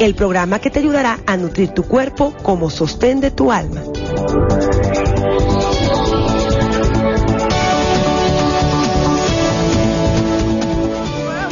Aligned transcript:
el 0.00 0.14
programa 0.14 0.60
que 0.60 0.70
te 0.70 0.78
ayudará 0.78 1.18
a 1.26 1.36
nutrir 1.36 1.70
tu 1.70 1.82
cuerpo 1.84 2.32
como 2.42 2.70
sostén 2.70 3.20
de 3.20 3.30
tu 3.30 3.50
alma. 3.50 3.82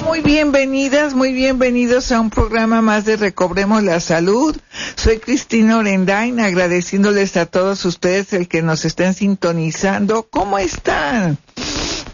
Muy 0.04 0.20
bienvenidas, 0.20 1.14
muy 1.14 1.32
bienvenidos 1.32 2.12
a 2.12 2.20
un 2.20 2.30
programa 2.30 2.82
más 2.82 3.04
de 3.04 3.16
Recobremos 3.16 3.82
la 3.82 3.98
Salud. 3.98 4.56
Soy 4.94 5.18
Cristina 5.18 5.78
Orendain, 5.78 6.38
agradeciéndoles 6.38 7.36
a 7.36 7.46
todos 7.46 7.84
ustedes 7.84 8.32
el 8.32 8.46
que 8.46 8.62
nos 8.62 8.84
estén 8.84 9.14
sintonizando. 9.14 10.28
¿Cómo 10.30 10.58
están? 10.58 11.38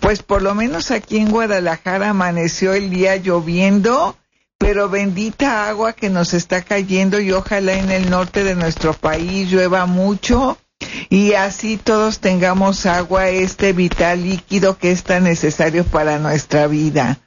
Pues 0.00 0.22
por 0.22 0.42
lo 0.42 0.54
menos 0.54 0.90
aquí 0.90 1.18
en 1.18 1.30
Guadalajara 1.30 2.10
amaneció 2.10 2.72
el 2.72 2.90
día 2.90 3.16
lloviendo 3.16 4.16
pero 4.62 4.88
bendita 4.88 5.68
agua 5.68 5.92
que 5.92 6.08
nos 6.08 6.34
está 6.34 6.62
cayendo 6.62 7.20
y 7.20 7.32
ojalá 7.32 7.72
en 7.72 7.90
el 7.90 8.08
norte 8.08 8.44
de 8.44 8.54
nuestro 8.54 8.92
país 8.94 9.50
llueva 9.50 9.86
mucho 9.86 10.56
y 11.10 11.32
así 11.32 11.78
todos 11.78 12.20
tengamos 12.20 12.86
agua, 12.86 13.28
este 13.28 13.72
vital 13.72 14.22
líquido 14.22 14.78
que 14.78 14.92
es 14.92 15.02
tan 15.02 15.24
necesario 15.24 15.82
para 15.82 16.20
nuestra 16.20 16.68
vida. 16.68 17.18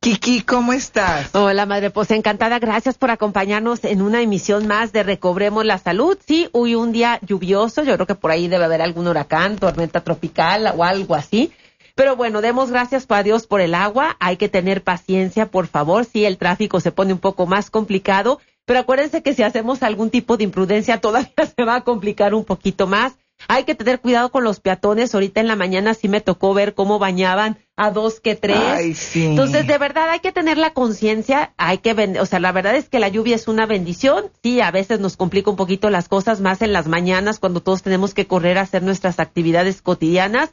Kiki, 0.00 0.42
¿cómo 0.42 0.72
estás? 0.72 1.32
Hola, 1.32 1.64
madre, 1.64 1.90
pues 1.90 2.10
encantada. 2.10 2.58
Gracias 2.58 2.98
por 2.98 3.12
acompañarnos 3.12 3.84
en 3.84 4.02
una 4.02 4.20
emisión 4.20 4.66
más 4.66 4.92
de 4.92 5.04
Recobremos 5.04 5.64
la 5.64 5.78
Salud. 5.78 6.18
Sí, 6.26 6.48
hoy 6.50 6.74
un 6.74 6.90
día 6.90 7.20
lluvioso. 7.22 7.84
Yo 7.84 7.94
creo 7.94 8.06
que 8.06 8.16
por 8.16 8.32
ahí 8.32 8.48
debe 8.48 8.64
haber 8.64 8.82
algún 8.82 9.06
huracán, 9.06 9.58
tormenta 9.58 10.00
tropical 10.02 10.72
o 10.76 10.82
algo 10.82 11.14
así. 11.14 11.52
Pero 12.00 12.16
bueno, 12.16 12.40
demos 12.40 12.70
gracias 12.70 13.04
a 13.10 13.22
Dios 13.22 13.46
por 13.46 13.60
el 13.60 13.74
agua. 13.74 14.16
Hay 14.20 14.38
que 14.38 14.48
tener 14.48 14.82
paciencia, 14.82 15.50
por 15.50 15.66
favor. 15.66 16.06
Si 16.06 16.24
el 16.24 16.38
tráfico 16.38 16.80
se 16.80 16.92
pone 16.92 17.12
un 17.12 17.18
poco 17.18 17.44
más 17.44 17.68
complicado, 17.68 18.40
pero 18.64 18.80
acuérdense 18.80 19.22
que 19.22 19.34
si 19.34 19.42
hacemos 19.42 19.82
algún 19.82 20.08
tipo 20.08 20.38
de 20.38 20.44
imprudencia 20.44 20.98
todavía 21.02 21.34
se 21.54 21.62
va 21.62 21.74
a 21.74 21.80
complicar 21.82 22.32
un 22.32 22.46
poquito 22.46 22.86
más. 22.86 23.18
Hay 23.48 23.64
que 23.64 23.74
tener 23.74 24.00
cuidado 24.00 24.30
con 24.30 24.44
los 24.44 24.60
peatones. 24.60 25.14
Ahorita 25.14 25.42
en 25.42 25.46
la 25.46 25.56
mañana 25.56 25.92
sí 25.92 26.08
me 26.08 26.22
tocó 26.22 26.54
ver 26.54 26.72
cómo 26.72 26.98
bañaban 26.98 27.58
a 27.76 27.90
dos 27.90 28.20
que 28.20 28.34
tres. 28.34 28.56
Ay, 28.56 28.94
sí. 28.94 29.26
Entonces, 29.26 29.66
de 29.66 29.76
verdad 29.76 30.08
hay 30.08 30.20
que 30.20 30.32
tener 30.32 30.56
la 30.56 30.72
conciencia, 30.72 31.52
hay 31.58 31.78
que, 31.78 31.92
o 32.18 32.24
sea, 32.24 32.40
la 32.40 32.52
verdad 32.52 32.76
es 32.76 32.88
que 32.88 32.98
la 32.98 33.08
lluvia 33.08 33.36
es 33.36 33.46
una 33.46 33.66
bendición. 33.66 34.30
Sí, 34.42 34.62
a 34.62 34.70
veces 34.70 35.00
nos 35.00 35.18
complica 35.18 35.50
un 35.50 35.56
poquito 35.56 35.90
las 35.90 36.08
cosas 36.08 36.40
más 36.40 36.62
en 36.62 36.72
las 36.72 36.86
mañanas 36.86 37.38
cuando 37.38 37.60
todos 37.60 37.82
tenemos 37.82 38.14
que 38.14 38.26
correr 38.26 38.56
a 38.56 38.62
hacer 38.62 38.82
nuestras 38.82 39.20
actividades 39.20 39.82
cotidianas, 39.82 40.50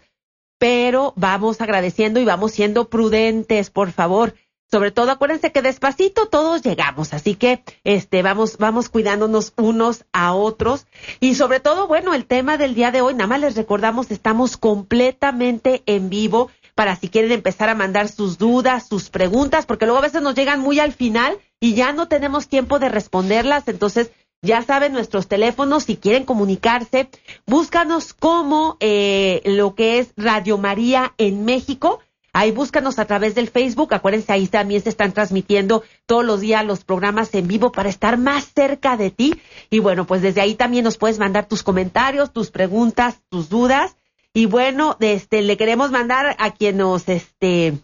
pero 0.57 1.13
vamos 1.15 1.61
agradeciendo 1.61 2.19
y 2.19 2.25
vamos 2.25 2.51
siendo 2.51 2.89
prudentes, 2.89 3.69
por 3.69 3.91
favor. 3.91 4.35
Sobre 4.69 4.91
todo 4.91 5.11
acuérdense 5.11 5.53
que 5.53 5.61
despacito 5.61 6.25
todos 6.25 6.61
llegamos, 6.61 7.13
así 7.13 7.35
que 7.35 7.63
este 7.85 8.21
vamos 8.21 8.57
vamos 8.57 8.89
cuidándonos 8.89 9.53
unos 9.55 10.03
a 10.11 10.33
otros 10.33 10.87
y 11.21 11.35
sobre 11.35 11.61
todo, 11.61 11.87
bueno, 11.87 12.13
el 12.13 12.25
tema 12.25 12.57
del 12.57 12.75
día 12.75 12.91
de 12.91 12.99
hoy, 12.99 13.13
nada 13.13 13.27
más 13.27 13.39
les 13.39 13.55
recordamos, 13.55 14.11
estamos 14.11 14.57
completamente 14.57 15.83
en 15.85 16.09
vivo 16.09 16.51
para 16.75 16.97
si 16.97 17.07
quieren 17.07 17.31
empezar 17.31 17.69
a 17.69 17.75
mandar 17.75 18.09
sus 18.09 18.37
dudas, 18.37 18.87
sus 18.87 19.09
preguntas, 19.09 19.65
porque 19.65 19.85
luego 19.85 19.99
a 19.99 20.03
veces 20.03 20.21
nos 20.21 20.35
llegan 20.35 20.59
muy 20.59 20.79
al 20.79 20.91
final 20.91 21.39
y 21.61 21.73
ya 21.73 21.93
no 21.93 22.09
tenemos 22.09 22.49
tiempo 22.49 22.77
de 22.77 22.89
responderlas, 22.89 23.69
entonces 23.69 24.11
ya 24.41 24.61
saben 24.61 24.93
nuestros 24.93 25.27
teléfonos, 25.27 25.83
si 25.83 25.97
quieren 25.97 26.23
comunicarse, 26.23 27.09
búscanos 27.45 28.13
como 28.13 28.77
eh, 28.79 29.41
lo 29.45 29.75
que 29.75 29.99
es 29.99 30.13
Radio 30.15 30.57
María 30.57 31.13
en 31.17 31.45
México. 31.45 31.99
Ahí 32.33 32.51
búscanos 32.51 32.99
a 32.99 33.05
través 33.05 33.33
del 33.33 33.49
Facebook. 33.49 33.95
Acuérdense, 33.95 34.31
ahí 34.31 34.47
también 34.47 34.83
se 34.83 34.89
están 34.89 35.11
transmitiendo 35.11 35.83
todos 36.05 36.23
los 36.23 36.39
días 36.39 36.63
los 36.63 36.83
programas 36.83 37.33
en 37.33 37.47
vivo 37.47 37.71
para 37.71 37.89
estar 37.89 38.17
más 38.19 38.51
cerca 38.53 38.95
de 38.95 39.09
ti. 39.09 39.41
Y 39.71 39.79
bueno, 39.79 40.05
pues 40.05 40.21
desde 40.21 40.41
ahí 40.41 40.53
también 40.53 40.83
nos 40.83 40.97
puedes 40.97 41.17
mandar 41.17 41.47
tus 41.47 41.63
comentarios, 41.63 42.31
tus 42.31 42.51
preguntas, 42.51 43.21
tus 43.29 43.49
dudas. 43.49 43.95
Y 44.35 44.45
bueno, 44.45 44.97
este, 44.99 45.41
le 45.41 45.57
queremos 45.57 45.89
mandar 45.89 46.35
a 46.37 46.51
quien 46.51 46.77
nos, 46.77 47.09
este, 47.09 47.79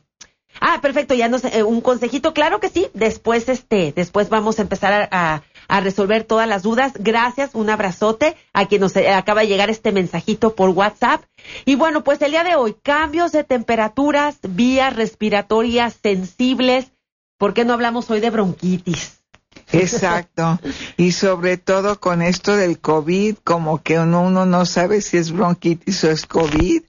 Ah, 0.60 0.80
perfecto, 0.82 1.14
ya 1.14 1.28
nos, 1.30 1.44
eh, 1.46 1.64
un 1.64 1.82
consejito, 1.82 2.34
claro 2.34 2.60
que 2.60 2.70
sí. 2.70 2.88
Después, 2.94 3.50
este, 3.50 3.94
después 3.96 4.30
vamos 4.30 4.60
a 4.60 4.62
empezar 4.62 5.10
a, 5.12 5.42
resolver 5.82 6.24
todas 6.24 6.48
las 6.48 6.62
dudas. 6.62 6.94
Gracias, 7.00 7.52
un 7.54 7.70
abrazote 7.70 8.36
a 8.54 8.68
quien 8.68 8.82
nos 8.82 8.96
acaba 8.96 9.42
de 9.42 9.48
llegar 9.48 9.72
este 9.72 9.92
mensajito 9.92 10.56
por 10.56 10.70
WhatsApp. 10.70 11.24
Y 11.66 11.74
bueno, 11.76 12.04
pues 12.04 12.22
el 12.22 12.32
día 12.32 12.44
de 12.44 12.56
hoy, 12.56 12.76
cambios 12.84 13.32
de 13.32 13.44
temperaturas, 13.44 14.38
vías 14.44 14.96
respiratorias 14.96 15.98
sensibles. 16.02 16.92
¿Por 17.40 17.56
qué 17.56 17.66
no 17.66 17.74
hablamos 17.74 18.10
hoy 18.12 18.20
de 18.20 18.30
bronquitis? 18.30 19.24
Exacto. 19.72 20.60
Y 20.98 21.12
sobre 21.14 21.58
todo 21.58 22.00
con 22.00 22.22
esto 22.22 22.56
del 22.56 22.80
COVID, 22.80 23.38
como 23.44 23.82
que 23.82 24.00
uno, 24.00 24.22
uno 24.22 24.46
no 24.46 24.66
sabe 24.66 25.02
si 25.02 25.18
es 25.18 25.32
bronquitis 25.32 26.04
o 26.04 26.12
es 26.12 26.26
COVID. 26.28 26.84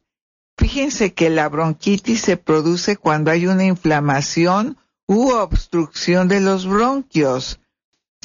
Fíjense 0.56 1.14
que 1.14 1.30
la 1.30 1.48
bronquitis 1.48 2.20
se 2.20 2.36
produce 2.36 2.96
cuando 2.96 3.30
hay 3.30 3.46
una 3.46 3.64
inflamación 3.64 4.78
u 5.06 5.30
obstrucción 5.30 6.28
de 6.28 6.40
los 6.40 6.66
bronquios 6.66 7.60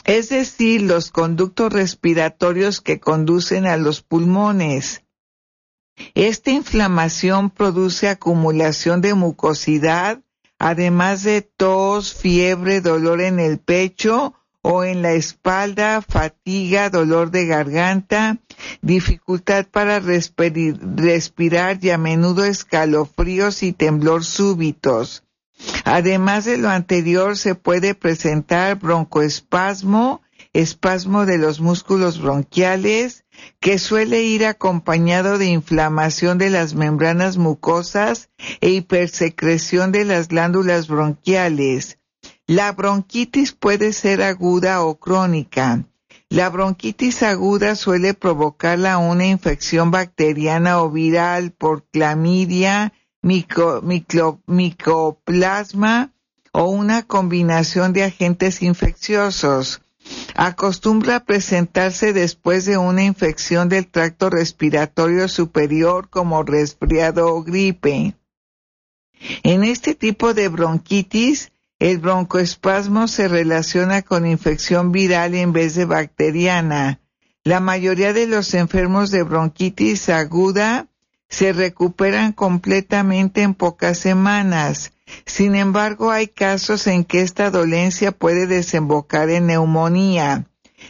es 0.05 0.29
decir, 0.29 0.81
los 0.81 1.11
conductos 1.11 1.71
respiratorios 1.71 2.81
que 2.81 2.99
conducen 2.99 3.67
a 3.67 3.77
los 3.77 4.01
pulmones. 4.01 5.03
Esta 6.15 6.51
inflamación 6.51 7.49
produce 7.49 8.07
acumulación 8.07 9.01
de 9.01 9.13
mucosidad, 9.13 10.21
además 10.57 11.23
de 11.23 11.41
tos, 11.41 12.13
fiebre, 12.13 12.81
dolor 12.81 13.21
en 13.21 13.39
el 13.39 13.59
pecho 13.59 14.33
o 14.61 14.83
en 14.83 15.01
la 15.01 15.13
espalda, 15.13 16.01
fatiga, 16.01 16.89
dolor 16.89 17.31
de 17.31 17.45
garganta, 17.45 18.37
dificultad 18.81 19.65
para 19.65 19.99
respirar 19.99 21.79
y 21.81 21.89
a 21.89 21.97
menudo 21.97 22.43
escalofríos 22.45 23.63
y 23.63 23.71
temblor 23.71 24.25
súbitos. 24.25 25.23
Además 25.85 26.45
de 26.45 26.57
lo 26.57 26.69
anterior, 26.69 27.37
se 27.37 27.55
puede 27.55 27.95
presentar 27.95 28.79
broncoespasmo, 28.79 30.21
espasmo 30.53 31.25
de 31.25 31.37
los 31.37 31.59
músculos 31.59 32.21
bronquiales, 32.21 33.25
que 33.59 33.77
suele 33.77 34.23
ir 34.23 34.45
acompañado 34.45 35.37
de 35.37 35.47
inflamación 35.47 36.37
de 36.37 36.49
las 36.49 36.73
membranas 36.73 37.37
mucosas 37.37 38.29
e 38.61 38.69
hipersecreción 38.69 39.91
de 39.91 40.05
las 40.05 40.27
glándulas 40.27 40.87
bronquiales. 40.87 41.98
La 42.49 42.71
bronquitis 42.71 43.51
puede 43.51 43.93
ser 43.93 44.23
aguda 44.23 44.83
o 44.83 44.97
crónica. 44.97 45.85
La 46.29 46.49
bronquitis 46.49 47.21
aguda 47.21 47.75
suele 47.75 48.15
provocarla 48.15 48.97
una 48.97 49.27
infección 49.27 49.91
bacteriana 49.91 50.81
o 50.81 50.89
viral 50.89 51.51
por 51.51 51.85
clamidia, 51.91 52.91
micoplasma 54.47 56.11
o 56.51 56.63
una 56.71 57.03
combinación 57.03 57.93
de 57.93 58.05
agentes 58.05 58.63
infecciosos. 58.63 59.83
Acostumbra 60.33 61.19
presentarse 61.19 62.13
después 62.13 62.65
de 62.65 62.79
una 62.79 63.03
infección 63.03 63.69
del 63.69 63.85
tracto 63.85 64.31
respiratorio 64.31 65.27
superior 65.27 66.09
como 66.09 66.41
resfriado 66.41 67.31
o 67.31 67.43
gripe. 67.43 68.15
En 69.43 69.63
este 69.63 69.93
tipo 69.93 70.33
de 70.33 70.47
bronquitis, 70.47 71.51
el 71.79 71.97
broncoespasmo 71.97 73.07
se 73.07 73.29
relaciona 73.29 74.01
con 74.01 74.27
infección 74.27 74.91
viral 74.91 75.33
en 75.33 75.53
vez 75.53 75.75
de 75.75 75.85
bacteriana. 75.85 76.99
La 77.45 77.61
mayoría 77.61 78.11
de 78.11 78.27
los 78.27 78.53
enfermos 78.53 79.11
de 79.11 79.23
bronquitis 79.23 80.09
aguda 80.09 80.87
se 81.29 81.53
recuperan 81.53 82.33
completamente 82.33 83.43
en 83.43 83.53
pocas 83.53 83.97
semanas. 83.97 84.91
Sin 85.25 85.55
embargo, 85.55 86.11
hay 86.11 86.27
casos 86.27 86.85
en 86.85 87.05
que 87.05 87.21
esta 87.21 87.49
dolencia 87.49 88.11
puede 88.11 88.45
desembocar 88.45 89.29
en 89.29 89.47
neumonía. 89.47 90.47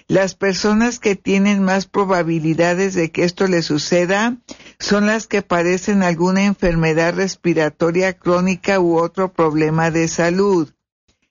Las 0.08 0.34
personas 0.34 0.98
que 1.00 1.16
tienen 1.16 1.64
más 1.64 1.86
probabilidades 1.86 2.96
de 2.96 3.12
que 3.12 3.26
esto 3.26 3.48
les 3.48 3.66
suceda 3.66 4.38
son 4.80 5.06
las 5.06 5.28
que 5.28 5.44
padecen 5.44 6.02
alguna 6.02 6.46
enfermedad 6.46 7.14
respiratoria 7.14 8.14
crónica 8.14 8.80
u 8.80 8.98
otro 8.98 9.32
problema 9.32 9.92
de 9.92 10.08
salud. 10.08 10.70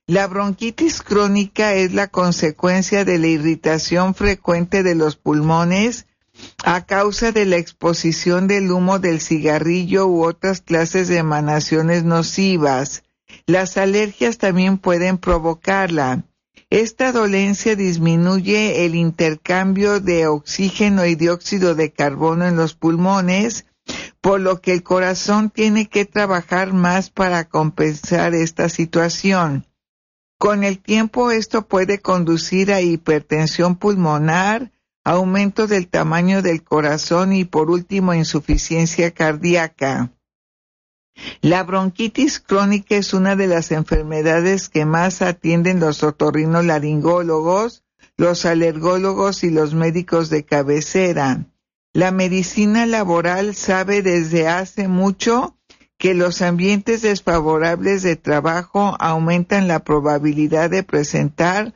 La 0.09 0.27
bronquitis 0.27 1.03
crónica 1.03 1.75
es 1.75 1.93
la 1.93 2.09
consecuencia 2.09 3.05
de 3.05 3.19
la 3.19 3.27
irritación 3.27 4.15
frecuente 4.15 4.83
de 4.83 4.95
los 4.95 5.17
pulmones 5.17 6.07
a 6.65 6.87
causa 6.87 7.31
de 7.31 7.45
la 7.45 7.59
exposición 7.59 8.49
del 8.49 8.73
humo 8.73 9.01
del 9.01 9.21
cigarrillo 9.21 10.07
u 10.07 10.25
otras 10.25 10.63
clases 10.63 11.09
de 11.09 11.19
emanaciones 11.19 12.05
nocivas. 12.05 13.03
Las 13.45 13.77
alergias 13.77 14.39
también 14.39 14.79
pueden 14.79 15.19
provocarla. 15.19 16.25
Esta 16.71 17.13
dolencia 17.13 17.77
disminuye 17.77 18.87
el 18.87 18.95
intercambio 18.95 20.01
de 20.01 20.27
oxígeno 20.27 21.05
y 21.05 21.17
dióxido 21.17 21.75
de 21.75 21.93
carbono 21.93 22.47
en 22.47 22.57
los 22.57 22.73
pulmones, 22.73 23.67
por 24.23 24.41
lo 24.41 24.63
que 24.63 24.73
el 24.73 24.83
corazón 24.83 25.51
tiene 25.51 25.91
que 25.91 26.07
trabajar 26.07 26.73
más 26.73 27.11
para 27.11 27.47
compensar 27.47 28.35
esta 28.35 28.71
situación. 28.71 29.68
Con 30.39 30.63
el 30.63 30.79
tiempo 30.79 31.33
esto 31.33 31.67
puede 31.67 31.99
conducir 31.99 32.73
a 32.73 32.81
hipertensión 32.81 33.75
pulmonar, 33.75 34.71
aumento 35.03 35.67
del 35.67 35.89
tamaño 35.89 36.43
del 36.43 36.63
corazón 36.63 37.33
y 37.33 37.45
por 37.45 37.71
último 37.71 38.15
insuficiencia 38.15 39.11
cardíaca. 39.11 40.13
La 41.41 41.65
bronquitis 41.65 42.39
crónica 42.39 42.95
es 42.95 43.13
una 43.15 43.35
de 43.35 43.49
las 43.49 43.73
enfermedades 43.73 44.69
que 44.69 44.85
más 44.85 45.23
atienden 45.23 45.81
los 45.81 46.05
otorrinolaringólogos, 46.05 47.83
los 48.17 48.47
alergólogos 48.47 49.43
y 49.43 49.51
los 49.51 49.75
médicos 49.75 50.31
de 50.31 50.45
cabecera. 50.45 51.47
La 51.93 52.13
medicina 52.13 52.87
laboral 52.87 53.57
sabe 53.57 54.03
desde 54.03 54.47
hace 54.47 54.87
mucho 54.87 55.58
que 55.99 56.15
los 56.15 56.43
ambientes 56.43 57.03
desfavorables 57.03 58.03
de 58.03 58.17
trabajo 58.17 58.97
aumentan 59.01 59.67
la 59.67 59.81
probabilidad 59.81 60.71
de 60.71 60.85
presentar 60.85 61.75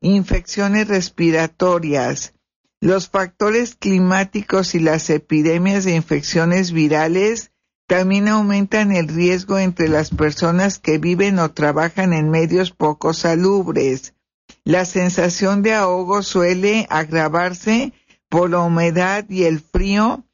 infecciones 0.00 0.88
respiratorias. 0.88 2.34
Los 2.80 3.08
factores 3.08 3.74
climáticos 3.74 4.74
y 4.74 4.80
las 4.80 5.10
epidemias 5.10 5.84
de 5.84 5.96
infecciones 5.96 6.70
virales 6.70 7.50
también 7.86 8.28
aumentan 8.28 8.92
el 8.92 9.08
riesgo 9.08 9.58
entre 9.58 9.88
las 9.88 10.10
personas 10.10 10.78
que 10.78 10.98
viven 10.98 11.38
o 11.38 11.50
trabajan 11.50 12.12
en 12.12 12.30
medios 12.30 12.70
poco 12.70 13.12
salubres. 13.12 14.14
La 14.62 14.84
sensación 14.84 15.62
de 15.62 15.74
ahogo 15.74 16.22
suele 16.22 16.86
agravarse 16.90 17.92
por 18.28 18.50
la 18.50 18.60
humedad 18.60 19.28
y 19.28 19.44
el 19.44 19.60
frío 19.60 20.24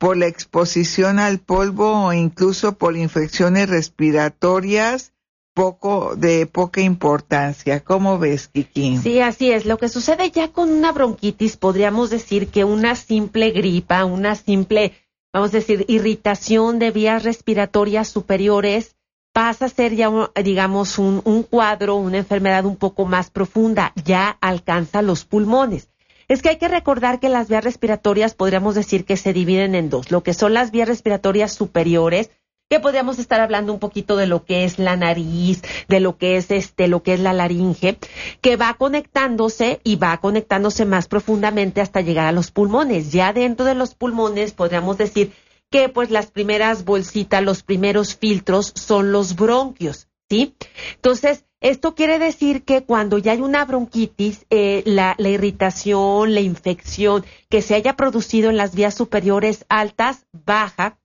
por 0.00 0.16
la 0.16 0.28
exposición 0.28 1.18
al 1.18 1.40
polvo 1.40 2.06
o 2.06 2.12
incluso 2.14 2.78
por 2.78 2.96
infecciones 2.96 3.68
respiratorias 3.68 5.12
poco 5.52 6.16
de 6.16 6.46
poca 6.46 6.80
importancia. 6.80 7.80
¿Cómo 7.80 8.18
ves, 8.18 8.48
Kiki? 8.48 8.96
Sí, 8.96 9.20
así 9.20 9.52
es. 9.52 9.66
Lo 9.66 9.76
que 9.76 9.90
sucede 9.90 10.30
ya 10.30 10.48
con 10.48 10.70
una 10.70 10.92
bronquitis, 10.92 11.58
podríamos 11.58 12.08
decir 12.08 12.48
que 12.48 12.64
una 12.64 12.96
simple 12.96 13.50
gripa, 13.50 14.06
una 14.06 14.36
simple, 14.36 14.94
vamos 15.34 15.50
a 15.50 15.58
decir, 15.58 15.84
irritación 15.86 16.78
de 16.78 16.92
vías 16.92 17.22
respiratorias 17.22 18.08
superiores, 18.08 18.96
pasa 19.34 19.66
a 19.66 19.68
ser 19.68 19.94
ya, 19.96 20.10
digamos, 20.42 20.98
un, 20.98 21.20
un 21.26 21.42
cuadro, 21.42 21.96
una 21.96 22.16
enfermedad 22.16 22.64
un 22.64 22.76
poco 22.76 23.04
más 23.04 23.28
profunda, 23.28 23.92
ya 24.02 24.30
alcanza 24.40 25.02
los 25.02 25.26
pulmones 25.26 25.90
es 26.30 26.42
que 26.42 26.48
hay 26.48 26.58
que 26.58 26.68
recordar 26.68 27.18
que 27.18 27.28
las 27.28 27.48
vías 27.48 27.64
respiratorias 27.64 28.34
podríamos 28.34 28.76
decir 28.76 29.04
que 29.04 29.16
se 29.16 29.32
dividen 29.32 29.74
en 29.74 29.90
dos, 29.90 30.12
lo 30.12 30.22
que 30.22 30.32
son 30.32 30.54
las 30.54 30.70
vías 30.70 30.86
respiratorias 30.86 31.52
superiores, 31.52 32.30
que 32.70 32.78
podríamos 32.78 33.18
estar 33.18 33.40
hablando 33.40 33.72
un 33.72 33.80
poquito 33.80 34.16
de 34.16 34.28
lo 34.28 34.44
que 34.44 34.62
es 34.62 34.78
la 34.78 34.94
nariz, 34.94 35.60
de 35.88 35.98
lo 35.98 36.18
que 36.18 36.36
es 36.36 36.52
este, 36.52 36.86
lo 36.86 37.02
que 37.02 37.14
es 37.14 37.20
la 37.20 37.32
laringe, 37.32 37.98
que 38.40 38.54
va 38.54 38.74
conectándose 38.74 39.80
y 39.82 39.96
va 39.96 40.18
conectándose 40.18 40.84
más 40.84 41.08
profundamente 41.08 41.80
hasta 41.80 42.00
llegar 42.00 42.26
a 42.26 42.32
los 42.32 42.52
pulmones. 42.52 43.10
Ya 43.10 43.32
dentro 43.32 43.66
de 43.66 43.74
los 43.74 43.96
pulmones 43.96 44.52
podríamos 44.52 44.98
decir 44.98 45.32
que 45.68 45.88
pues 45.88 46.10
las 46.10 46.30
primeras 46.30 46.84
bolsitas, 46.84 47.42
los 47.42 47.64
primeros 47.64 48.14
filtros 48.14 48.72
son 48.76 49.10
los 49.10 49.34
bronquios, 49.34 50.06
¿sí? 50.28 50.54
Entonces, 50.94 51.44
esto 51.60 51.94
quiere 51.94 52.18
decir 52.18 52.64
que 52.64 52.84
cuando 52.84 53.18
ya 53.18 53.32
hay 53.32 53.40
una 53.42 53.64
bronquitis, 53.66 54.46
eh, 54.48 54.82
la, 54.86 55.14
la, 55.18 55.28
irritación, 55.28 56.34
la 56.34 56.40
infección 56.40 57.24
que 57.50 57.60
se 57.60 57.74
haya 57.74 57.96
producido 57.96 58.48
en 58.48 58.56
las 58.56 58.74
vías 58.74 58.94
superiores 58.94 59.66
altas 59.68 60.26
baja 60.32 60.98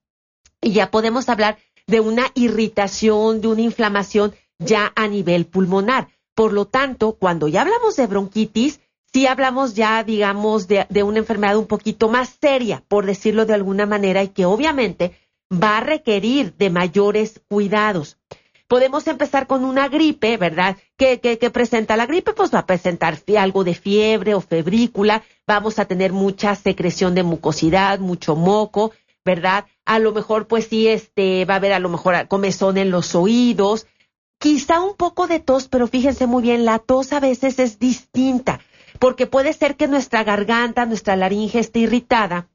y 0.62 0.72
ya 0.72 0.90
podemos 0.90 1.28
hablar 1.28 1.58
de 1.86 2.00
una 2.00 2.32
irritación, 2.34 3.40
de 3.40 3.48
una 3.48 3.60
inflamación 3.60 4.34
ya 4.58 4.92
a 4.96 5.06
nivel 5.08 5.46
pulmonar. 5.46 6.08
Por 6.34 6.52
lo 6.52 6.66
tanto, 6.66 7.12
cuando 7.12 7.48
ya 7.48 7.62
hablamos 7.62 7.96
de 7.96 8.06
bronquitis, 8.06 8.80
sí 9.12 9.26
hablamos 9.26 9.74
ya, 9.74 10.02
digamos, 10.04 10.68
de, 10.68 10.86
de 10.88 11.02
una 11.02 11.18
enfermedad 11.18 11.58
un 11.58 11.66
poquito 11.66 12.08
más 12.08 12.36
seria, 12.40 12.82
por 12.88 13.06
decirlo 13.06 13.44
de 13.44 13.54
alguna 13.54 13.86
manera, 13.86 14.22
y 14.22 14.28
que 14.28 14.46
obviamente 14.46 15.12
va 15.52 15.78
a 15.78 15.80
requerir 15.80 16.54
de 16.56 16.70
mayores 16.70 17.40
cuidados 17.48 18.15
podemos 18.68 19.06
empezar 19.06 19.46
con 19.46 19.64
una 19.64 19.88
gripe, 19.88 20.36
¿verdad? 20.36 20.76
¿Qué, 20.96 21.18
presenta 21.52 21.96
la 21.96 22.06
gripe? 22.06 22.32
Pues 22.32 22.52
va 22.52 22.60
a 22.60 22.66
presentar 22.66 23.18
algo 23.38 23.64
de 23.64 23.74
fiebre 23.74 24.34
o 24.34 24.40
febrícula, 24.40 25.22
vamos 25.46 25.78
a 25.78 25.84
tener 25.84 26.12
mucha 26.12 26.54
secreción 26.54 27.14
de 27.14 27.22
mucosidad, 27.22 27.98
mucho 27.98 28.36
moco, 28.36 28.92
¿verdad? 29.24 29.66
A 29.84 29.98
lo 29.98 30.12
mejor, 30.12 30.46
pues 30.46 30.66
sí, 30.66 30.88
este, 30.88 31.44
va 31.44 31.54
a 31.54 31.56
haber 31.58 31.72
a 31.72 31.78
lo 31.78 31.88
mejor 31.88 32.28
comezón 32.28 32.78
en 32.78 32.90
los 32.90 33.14
oídos, 33.14 33.86
quizá 34.38 34.80
un 34.80 34.96
poco 34.96 35.26
de 35.26 35.40
tos, 35.40 35.68
pero 35.68 35.86
fíjense 35.86 36.26
muy 36.26 36.42
bien, 36.42 36.64
la 36.64 36.78
tos 36.78 37.12
a 37.12 37.20
veces 37.20 37.58
es 37.58 37.78
distinta, 37.78 38.60
porque 38.98 39.26
puede 39.26 39.52
ser 39.52 39.76
que 39.76 39.88
nuestra 39.88 40.24
garganta, 40.24 40.86
nuestra 40.86 41.16
laringe 41.16 41.58
esté 41.58 41.80
irritada, 41.80 42.48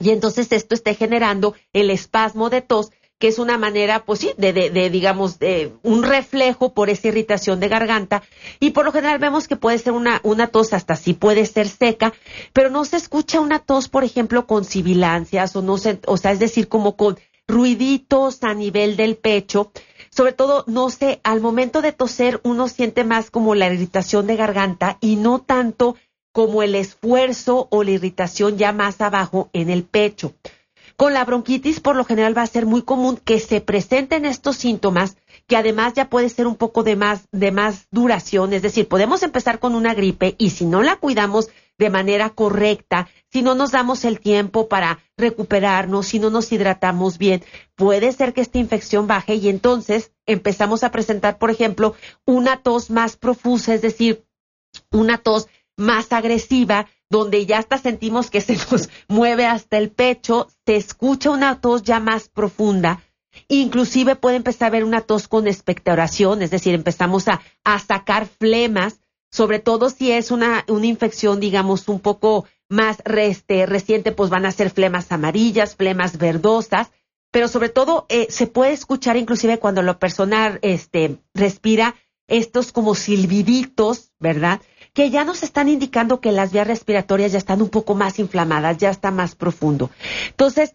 y 0.00 0.10
entonces 0.10 0.52
esto 0.52 0.74
esté 0.74 0.94
generando 0.94 1.54
el 1.72 1.90
espasmo 1.90 2.50
de 2.50 2.62
tos 2.62 2.90
que 3.18 3.28
es 3.28 3.38
una 3.38 3.58
manera, 3.58 4.04
pues 4.04 4.20
sí, 4.20 4.30
de, 4.36 4.52
de, 4.52 4.90
digamos, 4.90 5.38
de 5.38 5.72
un 5.82 6.04
reflejo 6.04 6.72
por 6.72 6.88
esa 6.88 7.08
irritación 7.08 7.58
de 7.58 7.68
garganta. 7.68 8.22
Y 8.60 8.70
por 8.70 8.84
lo 8.84 8.92
general 8.92 9.18
vemos 9.18 9.48
que 9.48 9.56
puede 9.56 9.78
ser 9.78 9.92
una, 9.92 10.20
una 10.22 10.46
tos 10.46 10.72
hasta 10.72 10.94
sí 10.94 11.14
puede 11.14 11.44
ser 11.46 11.68
seca, 11.68 12.12
pero 12.52 12.70
no 12.70 12.84
se 12.84 12.96
escucha 12.96 13.40
una 13.40 13.58
tos, 13.58 13.88
por 13.88 14.04
ejemplo, 14.04 14.46
con 14.46 14.64
sibilancias 14.64 15.56
o 15.56 15.62
no 15.62 15.78
se, 15.78 16.00
o 16.06 16.16
sea, 16.16 16.30
es 16.30 16.38
decir, 16.38 16.68
como 16.68 16.96
con 16.96 17.18
ruiditos 17.48 18.44
a 18.44 18.54
nivel 18.54 18.96
del 18.96 19.16
pecho. 19.16 19.72
Sobre 20.10 20.32
todo, 20.32 20.64
no 20.68 20.88
sé, 20.90 21.20
al 21.24 21.40
momento 21.40 21.82
de 21.82 21.92
toser 21.92 22.40
uno 22.44 22.68
siente 22.68 23.04
más 23.04 23.30
como 23.30 23.54
la 23.54 23.72
irritación 23.72 24.26
de 24.26 24.36
garganta 24.36 24.98
y 25.00 25.16
no 25.16 25.40
tanto 25.40 25.96
como 26.32 26.62
el 26.62 26.76
esfuerzo 26.76 27.66
o 27.70 27.82
la 27.82 27.90
irritación 27.90 28.58
ya 28.58 28.72
más 28.72 29.00
abajo 29.00 29.50
en 29.52 29.70
el 29.70 29.82
pecho. 29.82 30.34
Con 30.98 31.14
la 31.14 31.24
bronquitis, 31.24 31.78
por 31.78 31.94
lo 31.94 32.04
general, 32.04 32.36
va 32.36 32.42
a 32.42 32.46
ser 32.48 32.66
muy 32.66 32.82
común 32.82 33.18
que 33.18 33.38
se 33.38 33.60
presenten 33.60 34.24
estos 34.24 34.56
síntomas, 34.56 35.16
que 35.46 35.56
además 35.56 35.94
ya 35.94 36.10
puede 36.10 36.28
ser 36.28 36.48
un 36.48 36.56
poco 36.56 36.82
de 36.82 36.96
más, 36.96 37.28
de 37.30 37.52
más 37.52 37.86
duración. 37.92 38.52
Es 38.52 38.62
decir, 38.62 38.88
podemos 38.88 39.22
empezar 39.22 39.60
con 39.60 39.76
una 39.76 39.94
gripe 39.94 40.34
y 40.38 40.50
si 40.50 40.66
no 40.66 40.82
la 40.82 40.96
cuidamos 40.96 41.50
de 41.78 41.88
manera 41.88 42.30
correcta, 42.30 43.08
si 43.30 43.42
no 43.42 43.54
nos 43.54 43.70
damos 43.70 44.04
el 44.04 44.18
tiempo 44.18 44.68
para 44.68 44.98
recuperarnos, 45.16 46.08
si 46.08 46.18
no 46.18 46.30
nos 46.30 46.50
hidratamos 46.50 47.16
bien, 47.16 47.44
puede 47.76 48.10
ser 48.10 48.34
que 48.34 48.40
esta 48.40 48.58
infección 48.58 49.06
baje 49.06 49.36
y 49.36 49.48
entonces 49.50 50.10
empezamos 50.26 50.82
a 50.82 50.90
presentar, 50.90 51.38
por 51.38 51.52
ejemplo, 51.52 51.94
una 52.24 52.60
tos 52.60 52.90
más 52.90 53.16
profusa, 53.16 53.72
es 53.72 53.82
decir, 53.82 54.24
una 54.90 55.18
tos 55.18 55.46
más 55.76 56.12
agresiva, 56.12 56.88
donde 57.10 57.46
ya 57.46 57.58
hasta 57.58 57.78
sentimos 57.78 58.30
que 58.30 58.40
se 58.40 58.56
nos 58.56 58.88
mueve 59.08 59.46
hasta 59.46 59.78
el 59.78 59.90
pecho, 59.90 60.48
se 60.66 60.76
escucha 60.76 61.30
una 61.30 61.60
tos 61.60 61.82
ya 61.82 62.00
más 62.00 62.28
profunda, 62.28 63.02
inclusive 63.48 64.16
puede 64.16 64.36
empezar 64.36 64.66
a 64.66 64.68
haber 64.68 64.84
una 64.84 65.02
tos 65.02 65.28
con 65.28 65.46
expectoración, 65.46 66.42
es 66.42 66.50
decir, 66.50 66.74
empezamos 66.74 67.28
a, 67.28 67.40
a 67.64 67.78
sacar 67.78 68.26
flemas, 68.26 69.00
sobre 69.30 69.58
todo 69.58 69.90
si 69.90 70.10
es 70.12 70.30
una, 70.30 70.64
una 70.68 70.86
infección, 70.86 71.40
digamos, 71.40 71.88
un 71.88 72.00
poco 72.00 72.46
más 72.68 72.98
este, 73.04 73.66
reciente, 73.66 74.12
pues 74.12 74.30
van 74.30 74.46
a 74.46 74.52
ser 74.52 74.70
flemas 74.70 75.10
amarillas, 75.12 75.76
flemas 75.76 76.18
verdosas, 76.18 76.90
pero 77.30 77.48
sobre 77.48 77.68
todo 77.68 78.06
eh, 78.08 78.26
se 78.30 78.46
puede 78.46 78.72
escuchar 78.72 79.16
inclusive 79.16 79.58
cuando 79.58 79.82
la 79.82 79.98
persona 79.98 80.58
este, 80.62 81.18
respira 81.34 81.94
estos 82.26 82.72
como 82.72 82.94
silbiditos, 82.94 84.12
¿verdad? 84.18 84.60
Que 84.98 85.10
ya 85.10 85.22
nos 85.22 85.44
están 85.44 85.68
indicando 85.68 86.20
que 86.20 86.32
las 86.32 86.50
vías 86.50 86.66
respiratorias 86.66 87.30
ya 87.30 87.38
están 87.38 87.62
un 87.62 87.68
poco 87.68 87.94
más 87.94 88.18
inflamadas, 88.18 88.78
ya 88.78 88.90
está 88.90 89.12
más 89.12 89.36
profundo. 89.36 89.92
Entonces, 90.30 90.74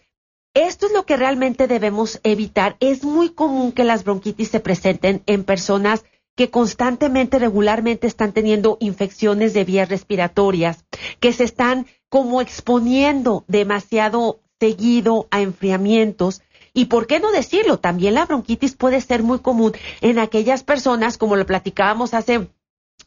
esto 0.53 0.86
es 0.86 0.94
lo 0.94 1.06
que 1.06 1.18
realmente 1.18 1.68
debemos 1.68 2.22
evitar. 2.24 2.77
Es 2.80 3.03
muy 3.03 3.32
común 3.32 3.74
que 3.74 3.84
las 3.84 4.06
bronquitis 4.06 4.48
se 4.48 4.62
presenten 4.62 5.24
en 5.25 5.44
personas 5.44 6.06
que 6.38 6.50
constantemente, 6.50 7.38
regularmente 7.38 8.08
están 8.08 8.32
teniendo 8.32 8.77
infecciones 8.80 9.53
de 9.53 9.65
vías 9.65 9.89
respiratorias, 9.89 10.86
que 11.20 11.34
se 11.34 11.44
están 11.44 11.86
como 12.08 12.39
exponiendo 12.39 13.44
demasiado 13.50 14.39
seguido 14.58 15.27
a 15.32 15.42
enfriamientos 15.42 16.42
Y 16.74 16.86
por 16.86 17.08
qué 17.08 17.20
no 17.20 17.34
decirlo, 17.34 17.80
también 17.80 18.13
la 18.13 18.25
bronquitis 18.25 18.77
puede 18.77 19.01
ser 19.01 19.22
muy 19.22 19.39
común 19.39 19.74
en 20.00 20.18
aquellas 20.18 20.63
personas, 20.63 21.18
como 21.18 21.36
lo 21.36 21.46
platicábamos 21.46 22.13
hace 22.13 22.48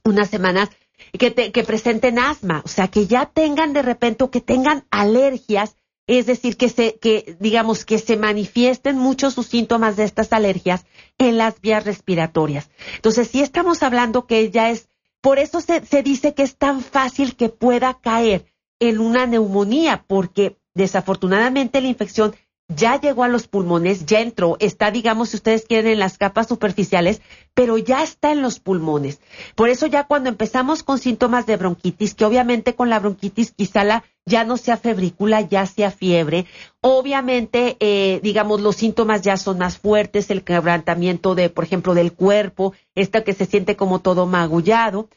unas 0.04 0.28
semanas, 0.28 0.68
que, 1.18 1.32
que 1.52 1.64
presenten 1.64 2.18
asma, 2.18 2.62
o 2.64 2.68
sea, 2.68 2.88
que 2.88 3.06
ya 3.06 3.26
tengan 3.26 3.72
de 3.72 3.82
repente 3.82 4.24
o 4.24 4.30
que 4.30 4.40
tengan 4.40 4.84
alergias, 4.90 5.76
es 6.06 6.26
decir, 6.26 6.56
que 6.56 6.68
se, 6.68 6.98
que 6.98 7.36
digamos 7.40 7.84
que 7.84 7.98
se 7.98 8.16
manifiesten 8.16 8.96
muchos 8.96 9.34
sus 9.34 9.46
síntomas 9.46 9.96
de 9.96 10.04
estas 10.04 10.32
alergias 10.32 10.86
en 11.18 11.36
las 11.36 11.60
vías 11.60 11.84
respiratorias. 11.84 12.70
Entonces, 12.94 13.28
si 13.28 13.42
estamos 13.42 13.82
hablando 13.82 14.26
que 14.26 14.50
ya 14.50 14.70
es, 14.70 14.88
por 15.20 15.38
eso 15.38 15.60
se, 15.60 15.84
se 15.84 16.02
dice 16.02 16.34
que 16.34 16.44
es 16.44 16.56
tan 16.56 16.80
fácil 16.80 17.36
que 17.36 17.48
pueda 17.48 17.98
caer 18.00 18.46
en 18.78 19.00
una 19.00 19.26
neumonía, 19.26 20.04
porque 20.06 20.58
desafortunadamente 20.74 21.80
la 21.80 21.88
infección 21.88 22.36
ya 22.68 23.00
llegó 23.00 23.22
a 23.22 23.28
los 23.28 23.46
pulmones, 23.46 24.06
ya 24.06 24.20
entró, 24.20 24.56
está, 24.58 24.90
digamos, 24.90 25.30
si 25.30 25.36
ustedes 25.36 25.66
quieren, 25.66 25.92
en 25.92 25.98
las 26.00 26.18
capas 26.18 26.48
superficiales, 26.48 27.22
pero 27.54 27.78
ya 27.78 28.02
está 28.02 28.32
en 28.32 28.42
los 28.42 28.58
pulmones. 28.58 29.20
Por 29.54 29.68
eso 29.68 29.86
ya 29.86 30.04
cuando 30.04 30.28
empezamos 30.28 30.82
con 30.82 30.98
síntomas 30.98 31.46
de 31.46 31.56
bronquitis, 31.56 32.14
que 32.14 32.24
obviamente 32.24 32.74
con 32.74 32.90
la 32.90 32.98
bronquitis 32.98 33.52
quizá 33.52 33.84
la 33.84 34.04
ya 34.24 34.44
no 34.44 34.56
sea 34.56 34.76
febrícula, 34.76 35.42
ya 35.42 35.66
sea 35.66 35.92
fiebre, 35.92 36.46
obviamente, 36.80 37.76
eh, 37.78 38.18
digamos, 38.24 38.60
los 38.60 38.74
síntomas 38.74 39.22
ya 39.22 39.36
son 39.36 39.58
más 39.58 39.78
fuertes, 39.78 40.30
el 40.30 40.42
quebrantamiento 40.42 41.36
de, 41.36 41.48
por 41.48 41.62
ejemplo, 41.62 41.94
del 41.94 42.12
cuerpo, 42.12 42.72
esta 42.96 43.22
que 43.22 43.32
se 43.32 43.46
siente 43.46 43.76
como 43.76 44.00
todo 44.00 44.26
magullado, 44.26 45.08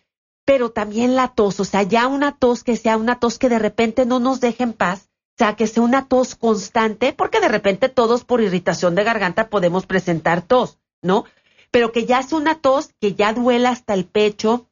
pero 0.46 0.70
también 0.70 1.16
la 1.16 1.30
tos, 1.30 1.60
o 1.60 1.66
sea, 1.66 1.82
ya 1.82 2.06
una 2.08 2.38
tos 2.38 2.64
que 2.64 2.76
sea 2.76 2.98
una 2.98 3.20
tos 3.20 3.40
que 3.40 3.50
de 3.50 3.60
repente 3.60 4.06
no 4.06 4.20
nos 4.20 4.40
deje 4.40 4.64
en 4.64 4.74
paz, 4.74 5.09
sea, 5.40 5.56
que 5.56 5.68
sea 5.68 5.84
una 5.84 6.08
tos 6.08 6.36
constante, 6.36 7.14
porque 7.14 7.40
de 7.40 7.48
repente 7.48 7.88
todos 7.88 8.26
por 8.26 8.42
irritación 8.42 8.94
de 8.94 9.06
garganta 9.06 9.50
podemos 9.50 9.86
presentar 9.86 10.42
tos, 10.42 10.80
¿no? 11.02 11.24
Pero 11.72 11.94
que 11.94 12.06
ya 12.06 12.22
sea 12.24 12.38
una 12.38 12.56
tos 12.56 12.92
que 13.00 13.14
ya 13.14 13.32
duela 13.32 13.70
hasta 13.70 13.94
el 13.94 14.04
pecho, 14.04 14.68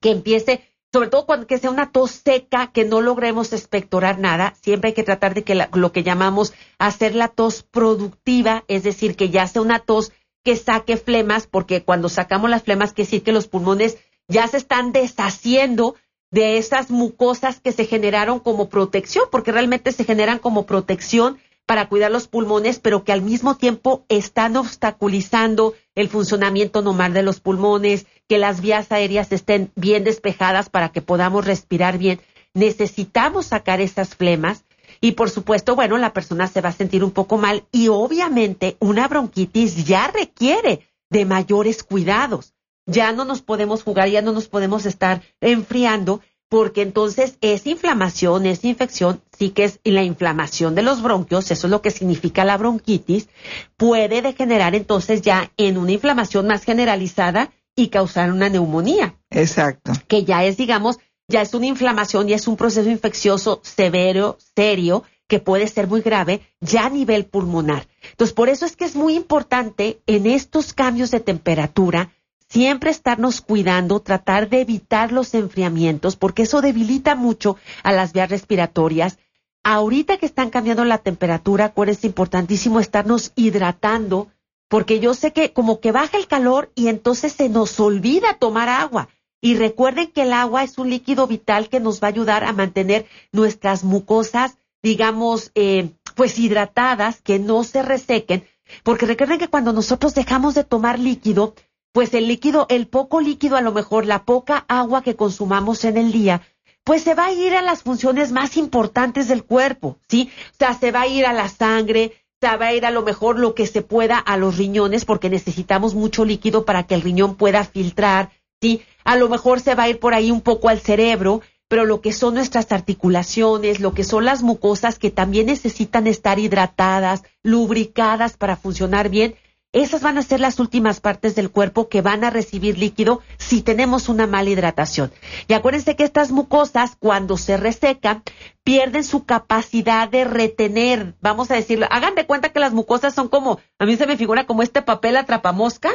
que 0.00 0.10
empiece, 0.10 0.68
sobre 0.92 1.08
todo 1.08 1.24
cuando 1.24 1.46
que 1.46 1.56
sea 1.56 1.70
una 1.70 1.92
tos 1.92 2.10
seca, 2.10 2.72
que 2.72 2.84
no 2.84 3.00
logremos 3.00 3.54
expectorar 3.54 4.18
nada, 4.18 4.54
siempre 4.60 4.88
hay 4.88 4.94
que 4.94 5.02
tratar 5.02 5.32
de 5.32 5.44
que 5.44 5.66
lo 5.72 5.92
que 5.92 6.02
llamamos 6.02 6.52
hacer 6.78 7.14
la 7.14 7.28
tos 7.28 7.62
productiva, 7.62 8.64
es 8.68 8.82
decir, 8.82 9.16
que 9.16 9.30
ya 9.30 9.46
sea 9.46 9.62
una 9.62 9.78
tos 9.78 10.12
que 10.44 10.56
saque 10.56 10.98
flemas, 10.98 11.46
porque 11.46 11.84
cuando 11.84 12.10
sacamos 12.10 12.50
las 12.50 12.64
flemas, 12.64 12.92
quiere 12.92 13.06
decir 13.06 13.22
que 13.22 13.32
los 13.32 13.48
pulmones 13.48 13.96
ya 14.28 14.46
se 14.46 14.58
están 14.58 14.92
deshaciendo 14.92 15.96
de 16.30 16.58
esas 16.58 16.90
mucosas 16.90 17.60
que 17.60 17.72
se 17.72 17.84
generaron 17.84 18.38
como 18.38 18.68
protección, 18.68 19.24
porque 19.30 19.52
realmente 19.52 19.92
se 19.92 20.04
generan 20.04 20.38
como 20.38 20.66
protección 20.66 21.38
para 21.66 21.88
cuidar 21.88 22.10
los 22.10 22.26
pulmones, 22.26 22.80
pero 22.80 23.04
que 23.04 23.12
al 23.12 23.22
mismo 23.22 23.56
tiempo 23.56 24.04
están 24.08 24.56
obstaculizando 24.56 25.74
el 25.94 26.08
funcionamiento 26.08 26.82
normal 26.82 27.12
de 27.12 27.22
los 27.22 27.40
pulmones, 27.40 28.06
que 28.28 28.38
las 28.38 28.60
vías 28.60 28.90
aéreas 28.90 29.30
estén 29.30 29.70
bien 29.76 30.02
despejadas 30.02 30.68
para 30.68 30.90
que 30.90 31.02
podamos 31.02 31.44
respirar 31.44 31.98
bien. 31.98 32.20
Necesitamos 32.54 33.46
sacar 33.46 33.80
esas 33.80 34.16
flemas 34.16 34.64
y 35.00 35.12
por 35.12 35.30
supuesto, 35.30 35.76
bueno, 35.76 35.96
la 35.98 36.12
persona 36.12 36.48
se 36.48 36.60
va 36.60 36.70
a 36.70 36.72
sentir 36.72 37.04
un 37.04 37.12
poco 37.12 37.38
mal 37.38 37.64
y 37.70 37.88
obviamente 37.88 38.76
una 38.80 39.06
bronquitis 39.06 39.84
ya 39.84 40.08
requiere 40.08 40.88
de 41.08 41.24
mayores 41.24 41.84
cuidados 41.84 42.52
ya 42.90 43.12
no 43.12 43.24
nos 43.24 43.42
podemos 43.42 43.82
jugar, 43.82 44.08
ya 44.08 44.22
no 44.22 44.32
nos 44.32 44.48
podemos 44.48 44.86
estar 44.86 45.22
enfriando, 45.40 46.20
porque 46.48 46.82
entonces 46.82 47.38
es 47.40 47.66
inflamación, 47.66 48.44
es 48.44 48.64
infección, 48.64 49.22
sí 49.38 49.50
que 49.50 49.64
es 49.64 49.80
la 49.84 50.02
inflamación 50.02 50.74
de 50.74 50.82
los 50.82 51.00
bronquios, 51.00 51.50
eso 51.50 51.66
es 51.68 51.70
lo 51.70 51.80
que 51.80 51.92
significa 51.92 52.44
la 52.44 52.58
bronquitis, 52.58 53.28
puede 53.76 54.20
degenerar 54.20 54.74
entonces 54.74 55.22
ya 55.22 55.52
en 55.56 55.78
una 55.78 55.92
inflamación 55.92 56.48
más 56.48 56.64
generalizada 56.64 57.52
y 57.76 57.88
causar 57.88 58.32
una 58.32 58.48
neumonía. 58.48 59.14
Exacto. 59.30 59.92
Que 60.08 60.24
ya 60.24 60.44
es, 60.44 60.56
digamos, 60.56 60.98
ya 61.28 61.40
es 61.40 61.54
una 61.54 61.66
inflamación 61.66 62.28
y 62.28 62.32
es 62.32 62.48
un 62.48 62.56
proceso 62.56 62.90
infeccioso 62.90 63.60
severo, 63.62 64.36
serio, 64.56 65.04
que 65.28 65.38
puede 65.38 65.68
ser 65.68 65.86
muy 65.86 66.00
grave 66.00 66.40
ya 66.60 66.86
a 66.86 66.90
nivel 66.90 67.26
pulmonar. 67.26 67.86
Entonces, 68.10 68.34
por 68.34 68.48
eso 68.48 68.66
es 68.66 68.74
que 68.74 68.84
es 68.84 68.96
muy 68.96 69.14
importante 69.14 70.00
en 70.08 70.26
estos 70.26 70.74
cambios 70.74 71.12
de 71.12 71.20
temperatura 71.20 72.10
siempre 72.50 72.90
estarnos 72.90 73.40
cuidando, 73.40 74.00
tratar 74.00 74.48
de 74.48 74.60
evitar 74.60 75.12
los 75.12 75.34
enfriamientos, 75.34 76.16
porque 76.16 76.42
eso 76.42 76.60
debilita 76.60 77.14
mucho 77.14 77.56
a 77.82 77.92
las 77.92 78.12
vías 78.12 78.28
respiratorias. 78.28 79.18
Ahorita 79.62 80.16
que 80.16 80.26
están 80.26 80.50
cambiando 80.50 80.84
la 80.84 80.98
temperatura, 80.98 81.72
es 81.86 82.04
importantísimo 82.04 82.80
estarnos 82.80 83.32
hidratando, 83.36 84.28
porque 84.68 84.98
yo 84.98 85.14
sé 85.14 85.32
que 85.32 85.52
como 85.52 85.80
que 85.80 85.92
baja 85.92 86.18
el 86.18 86.26
calor 86.26 86.72
y 86.74 86.88
entonces 86.88 87.32
se 87.32 87.48
nos 87.48 87.78
olvida 87.78 88.38
tomar 88.38 88.68
agua. 88.68 89.08
Y 89.40 89.54
recuerden 89.54 90.10
que 90.10 90.22
el 90.22 90.32
agua 90.32 90.64
es 90.64 90.76
un 90.76 90.90
líquido 90.90 91.26
vital 91.26 91.68
que 91.68 91.80
nos 91.80 92.02
va 92.02 92.08
a 92.08 92.10
ayudar 92.10 92.44
a 92.44 92.52
mantener 92.52 93.06
nuestras 93.32 93.84
mucosas, 93.84 94.58
digamos, 94.82 95.50
eh, 95.54 95.90
pues 96.14 96.38
hidratadas, 96.38 97.22
que 97.22 97.38
no 97.38 97.64
se 97.64 97.82
resequen, 97.82 98.44
porque 98.82 99.06
recuerden 99.06 99.38
que 99.38 99.48
cuando 99.48 99.72
nosotros 99.72 100.14
dejamos 100.14 100.54
de 100.54 100.64
tomar 100.64 100.98
líquido, 100.98 101.54
pues 101.92 102.14
el 102.14 102.28
líquido, 102.28 102.66
el 102.68 102.86
poco 102.86 103.20
líquido, 103.20 103.56
a 103.56 103.62
lo 103.62 103.72
mejor 103.72 104.06
la 104.06 104.24
poca 104.24 104.64
agua 104.68 105.02
que 105.02 105.16
consumamos 105.16 105.84
en 105.84 105.96
el 105.96 106.12
día, 106.12 106.42
pues 106.84 107.02
se 107.02 107.14
va 107.14 107.26
a 107.26 107.32
ir 107.32 107.54
a 107.54 107.62
las 107.62 107.82
funciones 107.82 108.32
más 108.32 108.56
importantes 108.56 109.28
del 109.28 109.44
cuerpo, 109.44 109.98
¿sí? 110.08 110.30
O 110.52 110.56
sea, 110.58 110.74
se 110.74 110.92
va 110.92 111.02
a 111.02 111.06
ir 111.06 111.26
a 111.26 111.32
la 111.32 111.48
sangre, 111.48 112.12
se 112.40 112.56
va 112.56 112.66
a 112.66 112.74
ir 112.74 112.86
a 112.86 112.90
lo 112.90 113.02
mejor 113.02 113.38
lo 113.38 113.54
que 113.54 113.66
se 113.66 113.82
pueda 113.82 114.18
a 114.18 114.36
los 114.36 114.56
riñones, 114.56 115.04
porque 115.04 115.28
necesitamos 115.28 115.94
mucho 115.94 116.24
líquido 116.24 116.64
para 116.64 116.84
que 116.84 116.94
el 116.94 117.02
riñón 117.02 117.36
pueda 117.36 117.64
filtrar, 117.64 118.30
¿sí? 118.60 118.82
A 119.04 119.16
lo 119.16 119.28
mejor 119.28 119.60
se 119.60 119.74
va 119.74 119.84
a 119.84 119.88
ir 119.88 119.98
por 119.98 120.14
ahí 120.14 120.30
un 120.30 120.40
poco 120.40 120.68
al 120.68 120.80
cerebro, 120.80 121.42
pero 121.68 121.84
lo 121.84 122.00
que 122.00 122.12
son 122.12 122.34
nuestras 122.34 122.72
articulaciones, 122.72 123.78
lo 123.78 123.94
que 123.94 124.02
son 124.02 124.24
las 124.24 124.42
mucosas 124.42 124.98
que 124.98 125.10
también 125.10 125.46
necesitan 125.46 126.06
estar 126.06 126.38
hidratadas, 126.38 127.22
lubricadas 127.42 128.36
para 128.36 128.56
funcionar 128.56 129.08
bien, 129.08 129.36
esas 129.72 130.02
van 130.02 130.18
a 130.18 130.22
ser 130.22 130.40
las 130.40 130.58
últimas 130.58 131.00
partes 131.00 131.34
del 131.36 131.50
cuerpo 131.50 131.88
que 131.88 132.02
van 132.02 132.24
a 132.24 132.30
recibir 132.30 132.76
líquido 132.76 133.20
si 133.38 133.62
tenemos 133.62 134.08
una 134.08 134.26
mala 134.26 134.50
hidratación. 134.50 135.12
Y 135.46 135.52
acuérdense 135.52 135.94
que 135.94 136.04
estas 136.04 136.32
mucosas, 136.32 136.96
cuando 136.98 137.36
se 137.36 137.56
resecan, 137.56 138.22
pierden 138.64 139.04
su 139.04 139.24
capacidad 139.24 140.08
de 140.08 140.24
retener, 140.24 141.14
vamos 141.20 141.50
a 141.50 141.54
decirlo, 141.54 141.86
hagan 141.90 142.16
de 142.16 142.26
cuenta 142.26 142.48
que 142.48 142.60
las 142.60 142.72
mucosas 142.72 143.14
son 143.14 143.28
como, 143.28 143.60
a 143.78 143.86
mí 143.86 143.96
se 143.96 144.06
me 144.06 144.16
figura 144.16 144.44
como 144.46 144.62
este 144.62 144.82
papel 144.82 145.16
atrapamosca, 145.16 145.90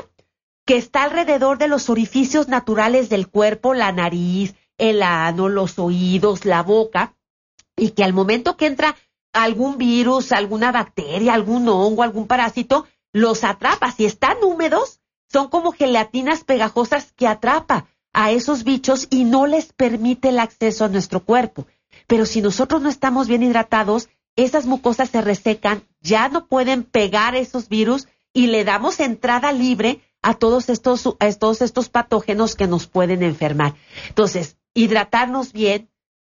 que 0.66 0.78
está 0.78 1.04
alrededor 1.04 1.58
de 1.58 1.68
los 1.68 1.90
orificios 1.90 2.48
naturales 2.48 3.10
del 3.10 3.28
cuerpo, 3.28 3.74
la 3.74 3.92
nariz, 3.92 4.56
el 4.78 5.04
ano, 5.04 5.50
los 5.50 5.78
oídos, 5.80 6.46
la 6.46 6.64
boca, 6.64 7.14
y 7.76 7.92
que 7.92 8.04
al 8.04 8.14
momento 8.14 8.56
que 8.56 8.68
entra 8.68 8.96
algún 9.34 9.78
virus, 9.78 10.32
alguna 10.32 10.72
bacteria, 10.72 11.34
algún 11.34 11.68
hongo, 11.68 12.04
algún 12.04 12.26
parásito, 12.26 12.88
los 13.16 13.46
atrapa. 13.46 13.94
Si 13.94 14.06
están 14.06 14.44
húmedos, 14.44 15.00
son 15.32 15.48
como 15.48 15.72
gelatinas 15.72 16.44
pegajosas 16.44 17.14
que 17.14 17.28
atrapa 17.28 17.88
a 18.12 18.32
esos 18.32 18.66
bichos 18.66 19.08
y 19.10 19.24
no 19.24 19.48
les 19.48 19.72
permite 19.72 20.30
el 20.30 20.40
acceso 20.40 20.84
a 20.84 20.90
nuestro 20.90 21.24
cuerpo. 21.24 21.66
Pero 22.08 22.26
si 22.26 22.42
nosotros 22.42 22.82
no 22.82 22.90
estamos 22.90 23.30
bien 23.30 23.42
hidratados, 23.42 24.10
esas 24.36 24.66
mucosas 24.66 25.10
se 25.12 25.22
resecan, 25.22 25.84
ya 26.02 26.28
no 26.28 26.48
pueden 26.48 26.84
pegar 26.84 27.36
esos 27.36 27.70
virus 27.70 28.10
y 28.34 28.48
le 28.48 28.66
damos 28.66 29.00
entrada 29.00 29.54
libre 29.54 30.02
a 30.22 30.34
todos 30.34 30.68
estos, 30.68 31.08
a 31.18 31.32
todos 31.32 31.62
estos 31.62 31.88
patógenos 31.88 32.56
que 32.56 32.68
nos 32.68 32.86
pueden 32.86 33.24
enfermar. 33.24 33.76
Entonces, 34.10 34.58
hidratarnos 34.74 35.54
bien, 35.54 35.90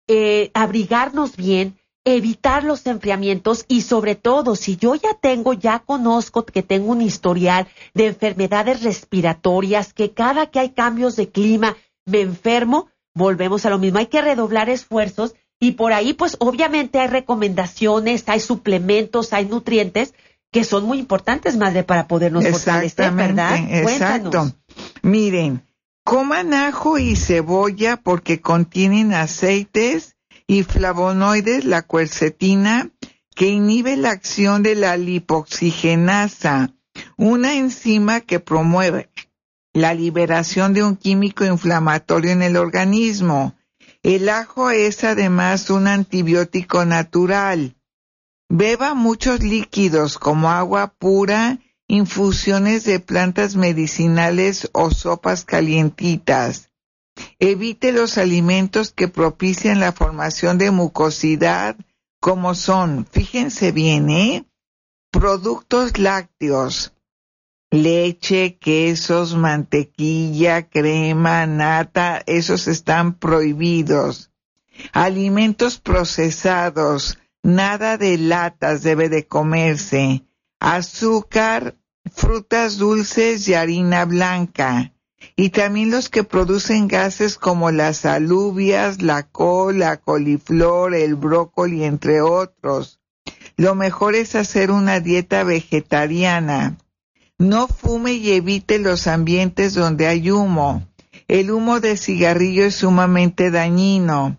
eh, 0.10 0.52
abrigarnos 0.54 1.38
bien, 1.38 1.80
evitar 2.06 2.64
los 2.64 2.86
enfriamientos 2.86 3.66
y 3.68 3.82
sobre 3.82 4.16
todo 4.16 4.56
si 4.56 4.76
yo 4.76 4.96
ya 4.96 5.14
tengo, 5.14 5.54
ya 5.54 5.80
conozco 5.80 6.46
que 6.46 6.64
tengo 6.64 6.92
un 6.92 7.02
historial 7.02 7.68
de 7.94 8.08
enfermedades 8.08 8.84
respiratorias, 8.84 9.94
que 9.94 10.12
cada 10.12 10.48
que 10.48 10.60
hay 10.60 10.70
cambios 10.72 11.16
de 11.16 11.30
clima 11.30 11.78
me 12.06 12.22
enfermo, 12.22 12.90
volvemos 13.14 13.66
a 13.66 13.70
lo 13.70 13.80
mismo, 13.80 14.00
hay 14.00 14.08
que 14.08 14.22
redoblar 14.22 14.70
esfuerzos 14.70 15.36
y 15.60 15.72
por 15.72 15.94
ahí 15.94 16.14
pues 16.14 16.36
obviamente 16.40 17.00
hay 17.00 17.08
recomendaciones, 17.08 18.28
hay 18.28 18.42
suplementos, 18.42 19.32
hay 19.32 19.46
nutrientes 19.46 20.14
que 20.52 20.64
son 20.64 20.84
muy 20.84 21.00
importantes, 21.00 21.58
madre, 21.58 21.84
para 21.84 22.08
podernos 22.08 22.48
fortalecer, 22.48 23.12
¿verdad? 23.12 23.58
Exacto. 23.70 24.52
Miren, 25.02 25.64
coman 26.04 26.54
ajo 26.54 27.00
y 27.00 27.16
cebolla 27.16 27.98
porque 27.98 28.40
contienen 28.42 29.14
aceites 29.14 30.13
y 30.48 30.64
flavonoides, 30.64 31.66
la 31.66 31.82
cuercetina, 31.82 32.92
que 33.36 33.48
inhibe 33.48 33.98
la 33.98 34.12
acción 34.12 34.64
de 34.64 34.76
la 34.76 34.98
lipoxigenasa, 34.98 36.74
una 37.18 37.56
enzima 37.56 38.22
que 38.22 38.40
promueve 38.40 39.10
la 39.74 39.94
liberación 39.94 40.74
de 40.74 40.84
un 40.84 40.96
químico 40.96 41.46
inflamatorio 41.46 42.32
en 42.32 42.44
el 42.44 42.58
organismo. 42.58 43.56
El 44.04 44.30
ajo 44.30 44.70
es 44.70 45.04
además 45.04 45.70
un 45.70 45.88
antibiótico 45.88 46.86
natural. 46.86 47.76
Beba 48.50 48.94
muchos 48.94 49.42
líquidos 49.42 50.20
como 50.20 50.52
agua 50.52 50.94
pura, 50.94 51.60
infusiones 51.88 52.84
de 52.84 53.00
plantas 53.00 53.56
medicinales 53.56 54.70
o 54.74 54.92
sopas 54.92 55.44
calientitas. 55.44 56.70
Evite 57.40 57.92
los 57.92 58.18
alimentos 58.18 58.92
que 58.92 59.08
propician 59.08 59.80
la 59.80 59.92
formación 59.92 60.58
de 60.58 60.72
mucosidad, 60.72 61.76
como 62.20 62.56
son, 62.56 63.06
fíjense 63.12 63.72
bien, 63.72 64.10
¿eh? 64.10 64.46
Productos 65.12 65.98
lácteos, 66.00 66.94
leche, 67.70 68.58
quesos, 68.58 69.36
mantequilla, 69.36 70.70
crema, 70.70 71.46
nata, 71.46 72.24
esos 72.28 72.68
están 72.68 73.16
prohibidos. 73.16 74.32
Alimentos 74.92 75.80
procesados, 75.80 77.20
nada 77.42 77.98
de 77.98 78.18
latas 78.18 78.84
debe 78.84 79.10
de 79.10 79.28
comerse. 79.28 80.24
Azúcar, 80.60 81.76
frutas 82.12 82.78
dulces 82.78 83.48
y 83.48 83.54
harina 83.54 84.06
blanca. 84.06 84.93
Y 85.36 85.50
también 85.50 85.92
los 85.92 86.10
que 86.10 86.24
producen 86.24 86.88
gases 86.88 87.38
como 87.38 87.72
las 87.72 88.06
alubias, 88.06 89.02
la 89.02 89.24
col, 89.24 89.80
la 89.80 89.98
coliflor, 89.98 90.94
el 90.94 91.16
brócoli, 91.16 91.84
entre 91.84 92.22
otros. 92.22 93.00
Lo 93.56 93.76
mejor 93.76 94.16
es 94.16 94.36
hacer 94.36 94.72
una 94.72 95.00
dieta 95.00 95.44
vegetariana. 95.44 96.78
No 97.38 97.68
fume 97.68 98.14
y 98.14 98.32
evite 98.32 98.80
los 98.80 99.08
ambientes 99.08 99.74
donde 99.74 100.08
hay 100.08 100.32
humo. 100.32 100.88
El 101.28 101.52
humo 101.52 101.80
de 101.80 101.98
cigarrillo 101.98 102.66
es 102.66 102.76
sumamente 102.76 103.52
dañino. 103.52 104.38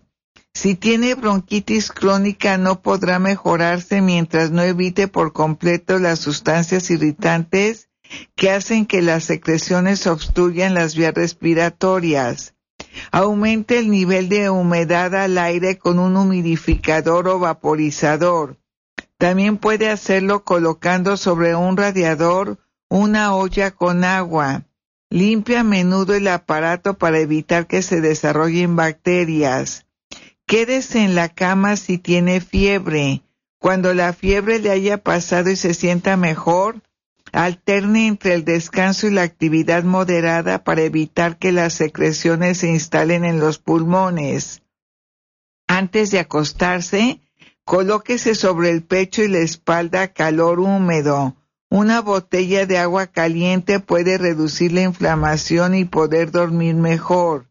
Si 0.53 0.75
tiene 0.75 1.15
bronquitis 1.15 1.91
crónica 1.91 2.57
no 2.57 2.81
podrá 2.81 3.19
mejorarse 3.19 4.01
mientras 4.01 4.51
no 4.51 4.61
evite 4.61 5.09
por 5.09 5.33
completo 5.33 5.99
las 5.99 6.19
sustancias 6.19 6.89
irritantes 6.89 7.89
que 8.35 8.51
hacen 8.51 8.85
que 8.85 9.01
las 9.01 9.23
secreciones 9.23 10.07
obstruyan 10.07 10.73
las 10.73 10.95
vías 10.95 11.13
respiratorias. 11.13 12.53
Aumente 13.11 13.79
el 13.79 13.89
nivel 13.89 14.29
de 14.29 14.49
humedad 14.49 15.15
al 15.15 15.37
aire 15.37 15.77
con 15.77 15.99
un 15.99 16.15
humidificador 16.15 17.27
o 17.27 17.39
vaporizador. 17.39 18.57
También 19.17 19.57
puede 19.57 19.89
hacerlo 19.89 20.43
colocando 20.43 21.17
sobre 21.17 21.55
un 21.55 21.77
radiador 21.77 22.59
una 22.89 23.35
olla 23.35 23.71
con 23.71 24.03
agua. 24.03 24.65
Limpia 25.09 25.61
a 25.61 25.63
menudo 25.63 26.13
el 26.13 26.27
aparato 26.27 26.97
para 26.97 27.19
evitar 27.19 27.67
que 27.67 27.81
se 27.81 28.01
desarrollen 28.01 28.75
bacterias. 28.75 29.85
Quédese 30.45 31.03
en 31.03 31.15
la 31.15 31.29
cama 31.29 31.77
si 31.77 31.97
tiene 31.97 32.41
fiebre. 32.41 33.23
Cuando 33.59 33.93
la 33.93 34.13
fiebre 34.13 34.59
le 34.59 34.71
haya 34.71 34.97
pasado 34.97 35.49
y 35.49 35.55
se 35.55 35.73
sienta 35.73 36.17
mejor, 36.17 36.81
alterne 37.35 38.07
entre 38.07 38.33
el 38.33 38.45
descanso 38.45 39.07
y 39.07 39.11
la 39.11 39.23
actividad 39.23 39.83
moderada 39.83 40.63
para 40.63 40.83
evitar 40.83 41.37
que 41.37 41.51
las 41.51 41.73
secreciones 41.73 42.59
se 42.59 42.69
instalen 42.69 43.25
en 43.25 43.41
los 43.41 43.59
pulmones. 43.59 44.61
Antes 45.67 46.11
de 46.11 46.19
acostarse, 46.19 47.19
colóquese 47.65 48.35
sobre 48.35 48.69
el 48.69 48.83
pecho 48.83 49.21
y 49.21 49.27
la 49.27 49.39
espalda 49.39 50.13
calor 50.13 50.61
húmedo. 50.61 51.35
Una 51.69 51.99
botella 51.99 52.65
de 52.65 52.77
agua 52.77 53.07
caliente 53.07 53.81
puede 53.81 54.17
reducir 54.17 54.71
la 54.71 54.83
inflamación 54.83 55.75
y 55.75 55.83
poder 55.83 56.31
dormir 56.31 56.75
mejor. 56.75 57.47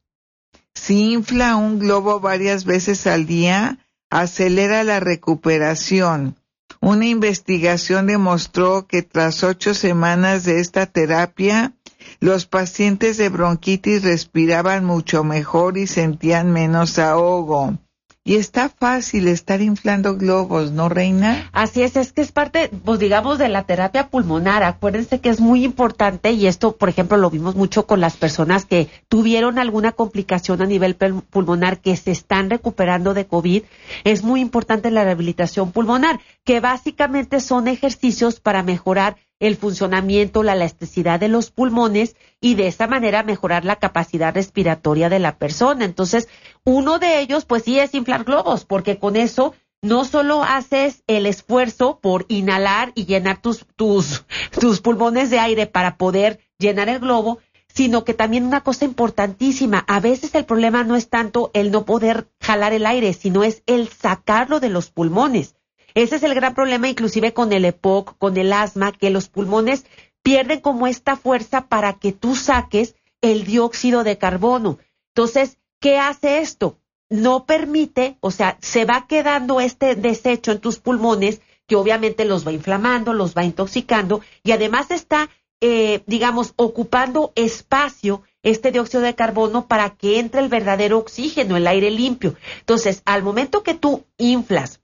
Si 0.75 1.13
infla 1.13 1.57
un 1.57 1.79
globo 1.79 2.21
varias 2.21 2.65
veces 2.65 3.07
al 3.07 3.27
día, 3.27 3.87
acelera 4.09 4.83
la 4.83 4.99
recuperación. 5.01 6.37
Una 6.81 7.07
investigación 7.07 8.07
demostró 8.07 8.87
que 8.87 9.03
tras 9.03 9.43
ocho 9.43 9.75
semanas 9.75 10.45
de 10.45 10.61
esta 10.61 10.87
terapia, 10.87 11.73
los 12.21 12.47
pacientes 12.47 13.17
de 13.17 13.29
bronquitis 13.29 14.03
respiraban 14.03 14.85
mucho 14.85 15.25
mejor 15.25 15.79
y 15.79 15.87
sentían 15.87 16.53
menos 16.53 16.99
ahogo. 16.99 17.79
Y 18.27 18.37
está 18.37 18.71
fácil 18.71 19.29
estar 19.29 19.61
inflando 19.61 20.17
globos, 20.17 20.73
¿no, 20.73 20.89
Reina? 20.89 21.51
Así 21.53 21.83
es, 21.83 21.95
es 21.97 22.15
que 22.15 22.23
es 22.23 22.33
parte, 22.33 22.71
pues 22.83 22.99
digamos, 22.99 23.37
de 23.37 23.51
la 23.51 23.65
terapia 23.65 24.09
pulmonar. 24.09 24.63
Acuérdense 24.63 25.21
que 25.21 25.29
es 25.29 25.41
muy 25.41 25.63
importante 25.63 26.33
y 26.33 26.47
esto, 26.47 26.75
por 26.75 26.89
ejemplo, 26.89 27.19
lo 27.19 27.29
vimos 27.29 27.55
mucho 27.55 27.87
con 27.87 28.01
las 28.01 28.17
personas 28.17 28.65
que 28.65 28.89
tuvieron 29.09 29.59
alguna 29.59 29.93
complicación 29.93 30.63
a 30.63 30.67
nivel 30.67 30.97
pulmonar 30.97 31.81
que 31.81 31.95
se 31.97 32.13
están 32.13 32.49
recuperando 32.49 33.13
de 33.13 33.27
COVID. 33.27 33.63
Es 34.05 34.25
muy 34.25 34.41
importante 34.41 34.91
la 34.91 35.05
rehabilitación 35.05 35.71
pulmonar, 35.71 36.19
que 36.45 36.61
básicamente 36.61 37.41
son 37.41 37.69
ejercicios 37.69 38.41
para 38.41 38.63
mejorar 38.63 39.19
el 39.47 39.57
funcionamiento, 39.57 40.43
la 40.43 40.55
elasticidad 40.55 41.21
de 41.21 41.29
los 41.29 41.51
pulmones 41.51 42.17
y 42.41 42.55
de 42.55 42.67
esa 42.67 42.87
manera 42.87 43.23
mejorar 43.23 43.65
la 43.65 43.77
capacidad 43.77 44.35
respiratoria 44.35 45.09
de 45.09 45.19
la 45.19 45.39
persona. 45.39 45.85
Entonces, 45.85 46.29
uno 46.65 46.99
de 46.99 47.21
ellos, 47.21 47.45
pues 47.45 47.65
sí, 47.65 47.79
es 47.79 47.95
inflar 47.95 48.25
globos, 48.25 48.65
porque 48.65 48.99
con 48.99 49.17
eso 49.17 49.55
no 49.83 50.07
solo 50.07 50.43
haces 50.43 51.03
el 51.07 51.27
esfuerzo 51.27 51.99
por 52.01 52.25
inhalar 52.29 52.93
y 52.95 53.05
llenar 53.05 53.43
tus, 53.43 53.67
tus, 53.77 54.25
tus 54.59 54.81
pulmones 54.81 55.29
de 55.29 55.39
aire 55.39 55.67
para 55.67 55.99
poder 55.99 56.41
llenar 56.59 56.89
el 56.89 57.01
globo, 57.01 57.39
sino 57.69 58.05
que 58.05 58.15
también 58.15 58.47
una 58.47 58.63
cosa 58.63 58.85
importantísima, 58.85 59.85
a 59.87 60.01
veces 60.01 60.35
el 60.35 60.45
problema 60.45 60.85
no 60.85 60.97
es 60.97 61.11
tanto 61.11 61.51
el 61.55 61.71
no 61.71 61.85
poder 61.85 62.29
jalar 62.41 62.73
el 62.73 62.87
aire, 62.87 63.13
sino 63.13 63.43
es 63.43 63.63
el 63.67 63.89
sacarlo 63.89 64.61
de 64.61 64.71
los 64.71 64.91
pulmones. 64.91 65.57
Ese 65.95 66.17
es 66.17 66.25
el 66.25 66.35
gran 66.35 66.55
problema, 66.55 66.89
inclusive 66.89 67.33
con 67.33 67.53
el 67.53 67.65
EPOC, 67.65 68.19
con 68.19 68.37
el 68.37 68.53
asma, 68.53 68.91
que 68.91 69.11
los 69.11 69.29
pulmones 69.29 69.87
pierden 70.25 70.61
como 70.61 70.89
esta 70.89 71.17
fuerza 71.17 71.69
para 71.69 71.95
que 71.95 72.11
tú 72.11 72.35
saques 72.35 72.97
el 73.21 73.45
dióxido 73.45 74.03
de 74.03 74.19
carbono. 74.19 74.79
Entonces, 75.15 75.59
¿qué 75.81 75.99
hace 75.99 76.39
esto? 76.39 76.79
No 77.09 77.47
permite, 77.47 78.17
o 78.21 78.33
sea, 78.33 78.59
se 78.61 78.85
va 78.85 79.07
quedando 79.07 79.61
este 79.61 79.95
desecho 79.95 80.51
en 80.51 80.61
tus 80.61 80.81
pulmones 80.81 81.41
que 81.69 81.77
obviamente 81.77 82.25
los 82.25 82.45
va 82.47 82.53
inflamando, 82.53 83.13
los 83.13 83.37
va 83.37 83.45
intoxicando 83.45 84.21
y 84.43 84.51
además 84.51 84.91
está, 84.91 85.31
eh, 85.61 86.03
digamos, 86.07 86.55
ocupando 86.57 87.33
espacio 87.37 88.23
este 88.43 88.73
dióxido 88.73 89.03
de 89.03 89.15
carbono 89.15 89.69
para 89.69 89.91
que 89.91 90.19
entre 90.19 90.41
el 90.41 90.49
verdadero 90.49 90.99
oxígeno, 90.99 91.57
el 91.57 91.67
aire 91.69 91.91
limpio. 91.91 92.35
Entonces, 92.59 93.01
al 93.05 93.23
momento 93.23 93.63
que 93.63 93.75
tú 93.75 94.05
inflas 94.19 94.81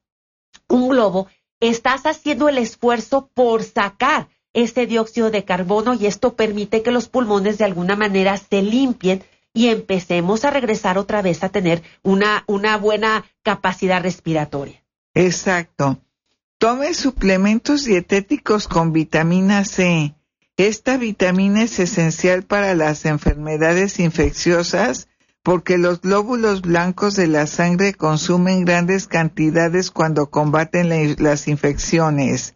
un 0.70 0.88
globo, 0.88 1.26
estás 1.60 2.06
haciendo 2.06 2.48
el 2.48 2.58
esfuerzo 2.58 3.30
por 3.34 3.62
sacar 3.62 4.28
ese 4.52 4.86
dióxido 4.86 5.30
de 5.30 5.44
carbono 5.44 5.94
y 5.94 6.06
esto 6.06 6.34
permite 6.34 6.82
que 6.82 6.90
los 6.90 7.08
pulmones 7.08 7.58
de 7.58 7.64
alguna 7.64 7.96
manera 7.96 8.36
se 8.36 8.62
limpien 8.62 9.22
y 9.52 9.68
empecemos 9.68 10.44
a 10.44 10.50
regresar 10.50 10.98
otra 10.98 11.22
vez 11.22 11.42
a 11.44 11.48
tener 11.50 11.82
una, 12.02 12.44
buena 12.78 13.24
capacidad 13.42 14.02
respiratoria. 14.02 14.82
Exacto. 15.14 16.00
Tome 16.58 16.94
suplementos 16.94 17.84
dietéticos 17.84 18.68
con 18.68 18.92
vitamina 18.92 19.64
C. 19.64 20.14
Esta 20.56 20.98
vitamina 20.98 21.62
es 21.62 21.78
esencial 21.78 22.42
para 22.42 22.74
las 22.74 23.06
enfermedades 23.06 23.98
infecciosas 23.98 25.08
porque 25.50 25.78
los 25.78 26.00
glóbulos 26.00 26.62
blancos 26.62 27.16
de 27.16 27.26
la 27.26 27.48
sangre 27.48 27.92
consumen 27.92 28.64
grandes 28.64 29.08
cantidades 29.08 29.90
cuando 29.90 30.30
combaten 30.30 31.16
las 31.20 31.48
infecciones. 31.48 32.54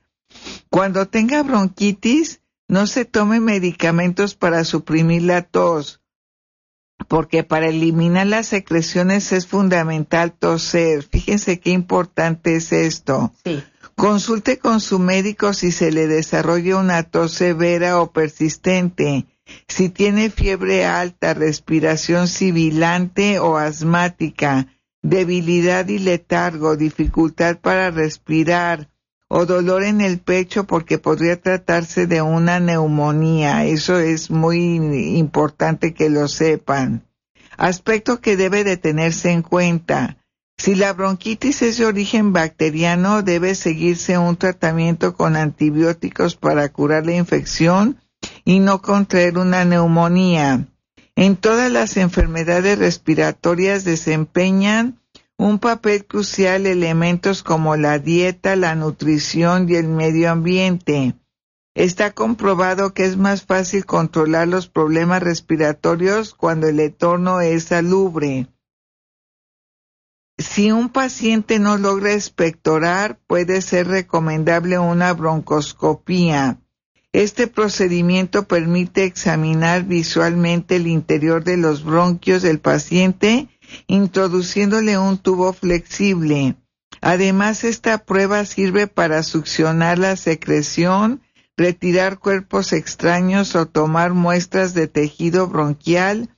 Cuando 0.70 1.09
tenga 1.09 1.42
bronquitis, 1.42 2.40
no 2.68 2.87
se 2.87 3.04
tome 3.04 3.40
medicamentos 3.40 4.37
para 4.37 4.62
suprimir 4.62 5.22
la 5.22 5.42
tos, 5.42 6.02
porque 7.09 7.42
para 7.42 7.66
eliminar 7.66 8.28
las 8.28 8.46
secreciones 8.46 9.33
es 9.33 9.48
fundamental 9.48 10.33
toser. 10.33 11.02
Fíjense 11.02 11.59
qué 11.59 11.70
importante 11.70 12.54
es 12.54 12.70
esto. 12.70 13.33
Consulte 13.96 14.61
con 14.61 14.80
su 14.80 15.00
médico 15.00 15.52
si 15.52 15.72
se 15.72 15.90
le 15.90 16.07
desarrolla 16.07 16.76
una 16.76 17.02
tos 17.02 17.33
severa 17.33 18.00
o 18.00 18.12
persistente 18.12 19.26
si 19.68 19.88
tiene 19.88 20.30
fiebre 20.30 20.87
alta, 20.87 21.35
respiración 21.35 22.28
sibilante 22.28 23.38
o 23.38 23.57
asmática, 23.57 24.68
debilidad 25.02 25.88
y 25.88 25.98
letargo, 25.98 26.76
dificultad 26.76 27.59
para 27.59 27.90
respirar 27.90 28.88
o 29.28 29.46
dolor 29.46 29.83
en 29.83 30.00
el 30.00 30.18
pecho 30.20 30.64
porque 30.64 30.98
podría 30.98 31.40
tratarse 31.40 32.07
de 32.07 32.22
una 32.22 32.61
neumonía. 32.61 33.64
Eso 33.64 33.98
es 33.98 34.30
muy 34.30 34.76
importante 35.16 35.92
que 35.92 36.09
lo 36.09 36.28
sepan. 36.28 37.07
Aspecto 37.57 38.20
que 38.20 38.37
debe 38.37 38.64
de 38.64 38.76
tenerse 38.76 39.30
en 39.30 39.42
cuenta. 39.42 40.18
Si 40.57 40.76
la 40.76 40.92
bronquitis 40.92 41.62
es 41.62 41.78
de 41.78 41.87
origen 41.87 42.33
bacteriano, 42.33 43.22
debe 43.22 43.57
seguirse 43.57 44.18
un 44.18 44.37
tratamiento 44.37 45.14
con 45.14 45.35
antibióticos 45.37 46.37
para 46.37 46.68
curar 46.68 47.07
la 47.07 47.16
infección 47.16 47.98
y 48.44 48.61
no 48.61 48.83
contraer 48.83 49.38
una 49.38 49.64
neumonía. 49.64 50.68
En 51.16 51.37
todas 51.37 51.70
las 51.70 51.96
enfermedades 51.96 52.78
respiratorias 52.78 53.85
desempeñan 53.85 55.00
un 55.37 55.59
papel 55.59 56.07
crucial 56.07 56.66
elementos 56.66 57.42
como 57.42 57.76
la 57.76 57.98
dieta, 57.98 58.57
la 58.57 58.74
nutrición 58.74 59.68
y 59.68 59.74
el 59.74 59.88
medio 59.88 60.30
ambiente. 60.30 61.14
Está 61.74 62.12
comprobado 62.12 62.94
que 62.94 63.04
es 63.04 63.16
más 63.16 63.44
fácil 63.44 63.85
controlar 63.85 64.46
los 64.46 64.68
problemas 64.68 65.22
respiratorios 65.22 66.35
cuando 66.35 66.68
el 66.68 66.78
entorno 66.78 67.40
es 67.40 67.64
salubre. 67.64 68.46
Si 70.38 70.70
un 70.70 70.88
paciente 70.88 71.59
no 71.59 71.76
logra 71.76 72.12
expectorar, 72.12 73.18
puede 73.26 73.61
ser 73.61 73.88
recomendable 73.88 74.78
una 74.78 75.12
broncoscopía. 75.12 76.61
Este 77.14 77.46
procedimiento 77.46 78.48
permite 78.48 79.05
examinar 79.05 79.85
visualmente 79.85 80.74
el 80.74 80.88
interior 80.88 81.44
de 81.44 81.57
los 81.57 81.85
bronquios 81.85 82.42
del 82.42 82.59
paciente 82.59 83.46
introduciéndole 83.87 84.98
un 84.98 85.18
tubo 85.18 85.53
flexible. 85.53 86.57
Además, 87.00 87.62
esta 87.62 87.98
prueba 87.98 88.44
sirve 88.44 88.88
para 88.88 89.22
succionar 89.22 89.96
la 90.00 90.16
secreción, 90.16 91.22
retirar 91.57 92.18
cuerpos 92.18 92.72
extraños 92.72 93.55
o 93.55 93.66
tomar 93.66 94.12
muestras 94.12 94.74
de 94.74 94.88
tejido 94.88 95.46
bronquial 95.46 96.31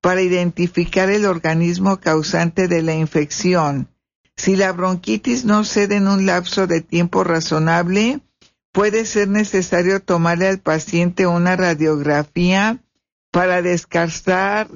para 0.00 0.20
identificar 0.20 1.10
el 1.10 1.26
organismo 1.26 2.00
causante 2.00 2.66
de 2.66 2.82
la 2.82 2.94
infección. 2.94 3.88
Si 4.36 4.56
la 4.56 4.72
bronquitis 4.72 5.44
no 5.44 5.62
cede 5.62 5.94
en 5.94 6.08
un 6.08 6.26
lapso 6.26 6.66
de 6.66 6.80
tiempo 6.80 7.22
razonable, 7.22 8.20
puede 8.74 9.06
ser 9.06 9.28
necesario 9.28 10.00
tomarle 10.00 10.48
al 10.48 10.58
paciente 10.58 11.28
una 11.28 11.54
radiografía 11.54 12.80
para 13.30 13.62
descartar 13.62 14.68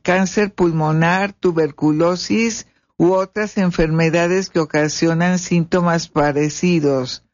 cáncer 0.00 0.54
pulmonar, 0.54 1.34
tuberculosis 1.34 2.66
u 2.96 3.12
otras 3.12 3.58
enfermedades 3.58 4.48
que 4.48 4.58
ocasionan 4.58 5.38
síntomas 5.38 6.08
parecidos. 6.08 7.24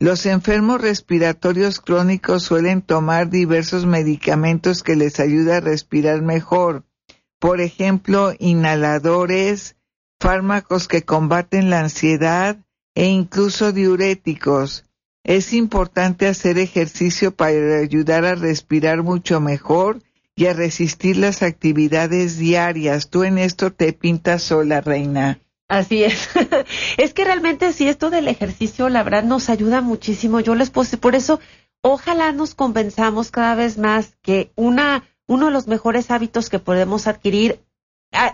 Los 0.00 0.26
enfermos 0.26 0.80
respiratorios 0.80 1.78
crónicos 1.78 2.42
suelen 2.42 2.82
tomar 2.82 3.30
diversos 3.30 3.86
medicamentos 3.86 4.82
que 4.82 4.96
les 4.96 5.20
ayudan 5.20 5.58
a 5.58 5.60
respirar 5.60 6.20
mejor. 6.20 6.82
Por 7.38 7.60
ejemplo, 7.60 8.32
inhaladores, 8.40 9.76
fármacos 10.18 10.88
que 10.88 11.04
combaten 11.04 11.70
la 11.70 11.78
ansiedad 11.78 12.58
e 12.96 13.06
incluso 13.06 13.70
diuréticos. 13.70 14.89
Es 15.24 15.52
importante 15.52 16.26
hacer 16.26 16.58
ejercicio 16.58 17.34
para 17.34 17.78
ayudar 17.78 18.24
a 18.24 18.34
respirar 18.34 19.02
mucho 19.02 19.40
mejor 19.40 20.02
y 20.34 20.46
a 20.46 20.54
resistir 20.54 21.18
las 21.18 21.42
actividades 21.42 22.38
diarias. 22.38 23.10
Tú 23.10 23.24
en 23.24 23.36
esto 23.36 23.72
te 23.72 23.92
pintas 23.92 24.42
sola, 24.42 24.80
reina. 24.80 25.38
Así 25.68 26.02
es. 26.02 26.28
es 26.96 27.12
que 27.12 27.24
realmente 27.24 27.72
si 27.72 27.88
esto 27.88 28.10
del 28.10 28.26
ejercicio, 28.26 28.88
la 28.88 29.02
verdad, 29.02 29.22
nos 29.22 29.50
ayuda 29.50 29.82
muchísimo. 29.82 30.40
Yo 30.40 30.54
les 30.54 30.70
puse, 30.70 30.96
por 30.96 31.14
eso, 31.14 31.40
ojalá 31.82 32.32
nos 32.32 32.54
convenzamos 32.54 33.30
cada 33.30 33.54
vez 33.54 33.78
más 33.78 34.16
que 34.22 34.50
una, 34.56 35.04
uno 35.26 35.46
de 35.46 35.52
los 35.52 35.68
mejores 35.68 36.10
hábitos 36.10 36.48
que 36.48 36.58
podemos 36.58 37.06
adquirir, 37.06 37.60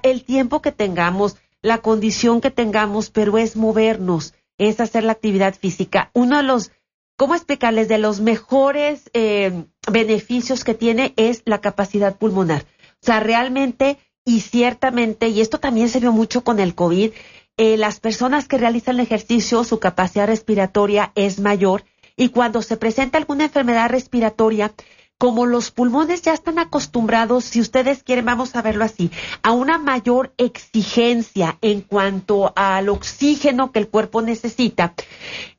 el 0.02 0.24
tiempo 0.24 0.62
que 0.62 0.72
tengamos, 0.72 1.36
la 1.60 1.78
condición 1.78 2.40
que 2.40 2.50
tengamos, 2.50 3.10
pero 3.10 3.36
es 3.36 3.56
movernos, 3.56 4.34
es 4.56 4.80
hacer 4.80 5.04
la 5.04 5.12
actividad 5.12 5.54
física. 5.54 6.10
Uno 6.14 6.36
de 6.38 6.42
los 6.42 6.70
¿cómo 7.16 7.34
explicarles? 7.34 7.88
De 7.88 7.98
los 7.98 8.20
mejores 8.20 9.10
eh, 9.12 9.64
beneficios 9.90 10.64
que 10.64 10.74
tiene 10.74 11.12
es 11.16 11.42
la 11.44 11.60
capacidad 11.60 12.16
pulmonar. 12.16 12.64
O 13.02 13.06
sea, 13.06 13.20
realmente 13.20 13.98
y 14.24 14.40
ciertamente, 14.40 15.28
y 15.28 15.40
esto 15.40 15.58
también 15.58 15.88
se 15.88 16.00
vio 16.00 16.12
mucho 16.12 16.42
con 16.42 16.58
el 16.58 16.74
COVID, 16.74 17.12
eh, 17.58 17.76
las 17.76 18.00
personas 18.00 18.48
que 18.48 18.58
realizan 18.58 18.96
el 18.96 19.02
ejercicio, 19.02 19.64
su 19.64 19.78
capacidad 19.78 20.26
respiratoria 20.26 21.12
es 21.14 21.38
mayor 21.38 21.84
y 22.16 22.30
cuando 22.30 22.60
se 22.60 22.76
presenta 22.76 23.18
alguna 23.18 23.44
enfermedad 23.44 23.88
respiratoria, 23.88 24.72
como 25.18 25.46
los 25.46 25.70
pulmones 25.70 26.22
ya 26.22 26.34
están 26.34 26.58
acostumbrados, 26.58 27.44
si 27.44 27.60
ustedes 27.60 28.02
quieren, 28.02 28.26
vamos 28.26 28.54
a 28.54 28.62
verlo 28.62 28.84
así, 28.84 29.10
a 29.42 29.52
una 29.52 29.78
mayor 29.78 30.34
exigencia 30.36 31.58
en 31.62 31.80
cuanto 31.80 32.52
al 32.54 32.88
oxígeno 32.88 33.72
que 33.72 33.78
el 33.78 33.88
cuerpo 33.88 34.20
necesita, 34.20 34.94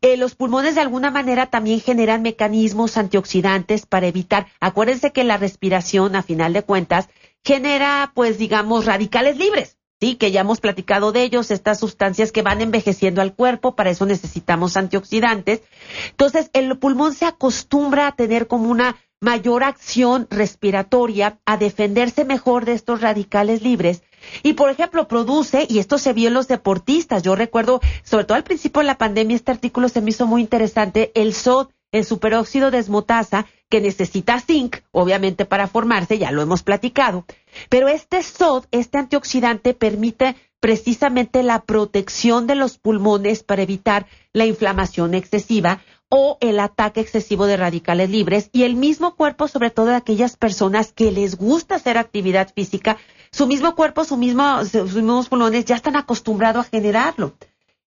eh, 0.01 0.17
los 0.17 0.35
pulmones 0.35 0.75
de 0.75 0.81
alguna 0.81 1.09
manera 1.09 1.47
también 1.47 1.81
generan 1.81 2.21
mecanismos 2.21 2.97
antioxidantes 2.97 3.85
para 3.85 4.07
evitar, 4.07 4.47
acuérdense 4.59 5.11
que 5.11 5.23
la 5.23 5.37
respiración, 5.37 6.15
a 6.15 6.23
final 6.23 6.53
de 6.53 6.63
cuentas, 6.63 7.09
genera, 7.43 8.11
pues 8.13 8.37
digamos, 8.37 8.85
radicales 8.85 9.37
libres. 9.37 9.77
Sí, 9.99 10.13
que 10.13 10.31
ya 10.31 10.41
hemos 10.41 10.59
platicado 10.59 11.11
de 11.11 11.23
ellos, 11.23 11.49
estas 11.49 11.79
sustancias 11.79 12.31
que 12.31 12.43
van 12.43 12.61
envejeciendo 12.61 13.19
al 13.19 13.33
cuerpo, 13.33 13.75
para 13.75 13.89
eso 13.89 14.05
necesitamos 14.05 14.77
antioxidantes. 14.77 15.63
Entonces, 16.11 16.51
el 16.53 16.77
pulmón 16.77 17.15
se 17.15 17.25
acostumbra 17.25 18.05
a 18.05 18.15
tener 18.15 18.45
como 18.45 18.69
una 18.69 18.95
mayor 19.19 19.63
acción 19.63 20.27
respiratoria, 20.29 21.39
a 21.45 21.57
defenderse 21.57 22.25
mejor 22.25 22.65
de 22.65 22.73
estos 22.73 23.01
radicales 23.01 23.61
libres. 23.61 24.03
Y, 24.43 24.53
por 24.53 24.69
ejemplo, 24.69 25.07
produce, 25.07 25.65
y 25.69 25.79
esto 25.79 25.97
se 25.97 26.13
vio 26.13 26.27
en 26.27 26.33
los 26.33 26.47
deportistas, 26.47 27.23
yo 27.23 27.35
recuerdo, 27.35 27.79
sobre 28.03 28.25
todo 28.25 28.35
al 28.35 28.43
principio 28.43 28.81
de 28.81 28.87
la 28.87 28.97
pandemia, 28.97 29.35
este 29.35 29.51
artículo 29.51 29.89
se 29.89 30.01
me 30.01 30.11
hizo 30.11 30.27
muy 30.27 30.41
interesante, 30.41 31.11
el 31.15 31.33
SOD, 31.33 31.69
el 31.91 32.05
superóxido 32.05 32.69
de 32.71 32.79
esmotasa, 32.79 33.47
que 33.69 33.81
necesita 33.81 34.39
zinc, 34.39 34.77
obviamente 34.91 35.45
para 35.45 35.67
formarse, 35.67 36.17
ya 36.17 36.31
lo 36.31 36.41
hemos 36.41 36.63
platicado, 36.63 37.25
pero 37.69 37.87
este 37.87 38.23
SOD, 38.23 38.65
este 38.71 38.97
antioxidante, 38.97 39.73
permite 39.73 40.35
precisamente 40.59 41.43
la 41.43 41.63
protección 41.63 42.47
de 42.47 42.55
los 42.55 42.77
pulmones 42.77 43.43
para 43.43 43.61
evitar 43.61 44.07
la 44.33 44.45
inflamación 44.45 45.13
excesiva, 45.13 45.81
o 46.09 46.37
el 46.41 46.59
ataque 46.59 47.01
excesivo 47.01 47.45
de 47.45 47.57
radicales 47.57 48.09
libres 48.09 48.49
y 48.53 48.63
el 48.63 48.75
mismo 48.75 49.15
cuerpo, 49.15 49.47
sobre 49.47 49.71
todo 49.71 49.87
de 49.87 49.95
aquellas 49.95 50.37
personas 50.37 50.91
que 50.91 51.11
les 51.11 51.37
gusta 51.37 51.75
hacer 51.75 51.97
actividad 51.97 52.53
física, 52.53 52.97
su 53.31 53.47
mismo 53.47 53.75
cuerpo, 53.75 54.05
su 54.05 54.17
mismo, 54.17 54.63
sus 54.63 54.95
mismos 54.95 55.29
pulmones 55.29 55.65
ya 55.65 55.75
están 55.75 55.95
acostumbrados 55.95 56.65
a 56.65 56.69
generarlo. 56.69 57.33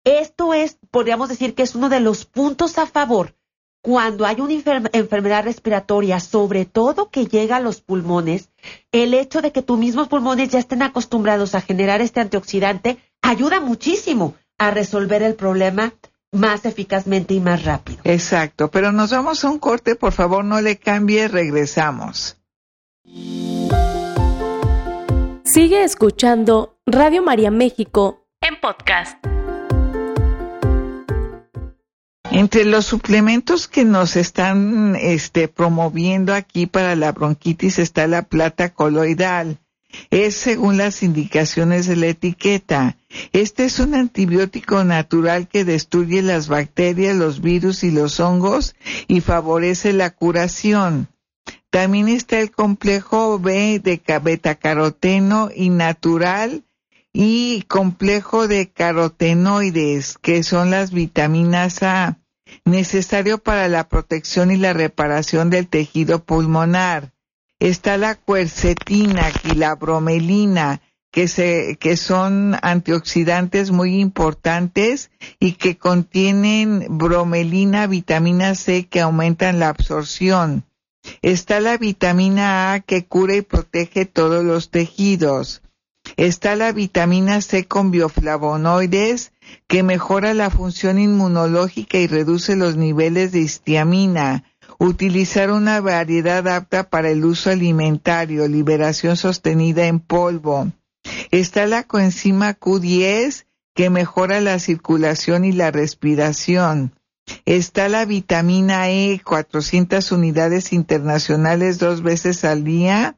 Esto 0.04 0.54
es, 0.54 0.78
podríamos 0.90 1.28
decir 1.28 1.54
que 1.54 1.62
es 1.62 1.74
uno 1.74 1.88
de 1.88 2.00
los 2.00 2.24
puntos 2.24 2.78
a 2.78 2.86
favor 2.86 3.34
cuando 3.86 4.26
hay 4.26 4.40
una 4.40 4.52
enfermedad 4.92 5.44
respiratoria, 5.44 6.18
sobre 6.18 6.64
todo 6.64 7.08
que 7.08 7.26
llega 7.26 7.56
a 7.56 7.60
los 7.60 7.82
pulmones, 7.82 8.50
el 8.90 9.14
hecho 9.14 9.42
de 9.42 9.52
que 9.52 9.62
tus 9.62 9.78
mismos 9.78 10.08
pulmones 10.08 10.48
ya 10.48 10.58
estén 10.58 10.82
acostumbrados 10.82 11.54
a 11.54 11.60
generar 11.60 12.00
este 12.00 12.18
antioxidante 12.18 12.98
ayuda 13.22 13.60
muchísimo 13.60 14.34
a 14.58 14.72
resolver 14.72 15.22
el 15.22 15.36
problema 15.36 15.94
más 16.36 16.64
eficazmente 16.64 17.34
y 17.34 17.40
más 17.40 17.64
rápido. 17.64 17.98
Exacto, 18.04 18.70
pero 18.70 18.92
nos 18.92 19.10
vamos 19.10 19.44
a 19.44 19.50
un 19.50 19.58
corte, 19.58 19.96
por 19.96 20.12
favor 20.12 20.44
no 20.44 20.60
le 20.60 20.76
cambie, 20.76 21.28
regresamos. 21.28 22.36
Sigue 25.44 25.84
escuchando 25.84 26.76
Radio 26.86 27.22
María 27.22 27.50
México 27.50 28.26
en 28.40 28.60
podcast. 28.60 29.16
Entre 32.30 32.64
los 32.64 32.84
suplementos 32.84 33.66
que 33.66 33.84
nos 33.84 34.16
están 34.16 34.96
este, 35.00 35.48
promoviendo 35.48 36.34
aquí 36.34 36.66
para 36.66 36.94
la 36.94 37.12
bronquitis 37.12 37.78
está 37.78 38.06
la 38.06 38.22
plata 38.22 38.74
coloidal 38.74 39.58
es 40.10 40.34
según 40.34 40.76
las 40.76 41.02
indicaciones 41.02 41.86
de 41.86 41.96
la 41.96 42.06
etiqueta. 42.06 42.96
Este 43.32 43.64
es 43.64 43.78
un 43.78 43.94
antibiótico 43.94 44.84
natural 44.84 45.48
que 45.48 45.64
destruye 45.64 46.22
las 46.22 46.48
bacterias, 46.48 47.16
los 47.16 47.40
virus 47.40 47.84
y 47.84 47.90
los 47.90 48.20
hongos 48.20 48.74
y 49.08 49.20
favorece 49.20 49.92
la 49.92 50.10
curación. 50.10 51.08
También 51.70 52.08
está 52.08 52.40
el 52.40 52.50
complejo 52.50 53.38
B 53.38 53.80
de 53.80 54.00
betacaroteno 54.20 55.50
y 55.54 55.70
natural 55.70 56.64
y 57.12 57.62
complejo 57.62 58.46
de 58.46 58.70
carotenoides, 58.70 60.18
que 60.18 60.42
son 60.42 60.70
las 60.70 60.92
vitaminas 60.92 61.82
A, 61.82 62.18
necesario 62.64 63.38
para 63.38 63.68
la 63.68 63.88
protección 63.88 64.50
y 64.50 64.56
la 64.56 64.72
reparación 64.72 65.50
del 65.50 65.66
tejido 65.66 66.24
pulmonar 66.24 67.12
está 67.60 67.96
la 67.96 68.14
cuercetina 68.14 69.30
y 69.44 69.54
la 69.54 69.74
bromelina, 69.74 70.80
que, 71.10 71.28
se, 71.28 71.78
que 71.80 71.96
son 71.96 72.58
antioxidantes 72.60 73.70
muy 73.70 74.00
importantes 74.00 75.10
y 75.40 75.52
que 75.52 75.78
contienen 75.78 76.86
bromelina, 76.90 77.86
vitamina 77.86 78.54
C 78.54 78.86
que 78.86 79.00
aumentan 79.00 79.58
la 79.58 79.68
absorción. 79.68 80.64
Está 81.22 81.60
la 81.60 81.78
vitamina 81.78 82.72
A 82.74 82.80
que 82.80 83.06
cura 83.06 83.34
y 83.36 83.42
protege 83.42 84.04
todos 84.04 84.44
los 84.44 84.70
tejidos. 84.70 85.62
Está 86.16 86.54
la 86.54 86.72
vitamina 86.72 87.40
C 87.40 87.66
con 87.66 87.90
bioflavonoides 87.90 89.32
que 89.66 89.82
mejora 89.82 90.34
la 90.34 90.50
función 90.50 90.98
inmunológica 90.98 91.98
y 91.98 92.06
reduce 92.06 92.56
los 92.56 92.76
niveles 92.76 93.32
de 93.32 93.40
histiamina 93.40 94.44
utilizar 94.78 95.50
una 95.50 95.80
variedad 95.80 96.46
apta 96.48 96.88
para 96.88 97.10
el 97.10 97.24
uso 97.24 97.50
alimentario, 97.50 98.46
liberación 98.48 99.16
sostenida 99.16 99.86
en 99.86 100.00
polvo. 100.00 100.72
Está 101.30 101.66
la 101.66 101.84
coenzima 101.84 102.58
Q10 102.58 103.46
que 103.74 103.90
mejora 103.90 104.40
la 104.40 104.58
circulación 104.58 105.44
y 105.44 105.52
la 105.52 105.70
respiración. 105.70 106.92
Está 107.44 107.88
la 107.88 108.04
vitamina 108.04 108.88
E, 108.88 109.20
400 109.22 110.12
unidades 110.12 110.72
internacionales 110.72 111.78
dos 111.78 112.02
veces 112.02 112.44
al 112.44 112.64
día, 112.64 113.16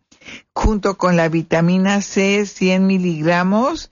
junto 0.54 0.96
con 0.98 1.16
la 1.16 1.28
vitamina 1.28 2.02
C, 2.02 2.44
100 2.46 2.86
miligramos, 2.86 3.90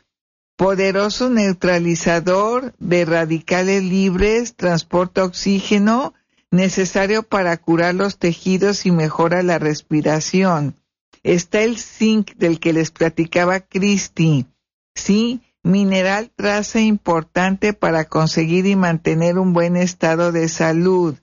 poderoso 0.57 1.29
neutralizador 1.29 2.75
de 2.79 3.05
radicales 3.05 3.85
libres, 3.85 4.57
transporta 4.57 5.25
oxígeno, 5.25 6.15
necesario 6.57 7.23
para 7.23 7.57
curar 7.57 7.95
los 7.95 8.19
tejidos 8.19 8.87
y 8.87 8.91
mejora 8.91 9.43
la 9.43 9.59
respiración. 9.59 10.75
Está 11.23 11.63
el 11.63 11.79
zinc 11.79 12.35
del 12.37 12.61
que 12.61 12.73
les 12.73 12.91
platicaba 12.91 13.61
Christy, 13.61 14.47
sí, 14.95 15.41
mineral 15.63 16.31
traza 16.35 16.81
importante 16.81 17.73
para 17.73 18.05
conseguir 18.05 18.67
y 18.67 18.77
mantener 18.77 19.39
un 19.39 19.53
buen 19.53 19.77
estado 19.77 20.33
de 20.33 20.49
salud. 20.49 21.17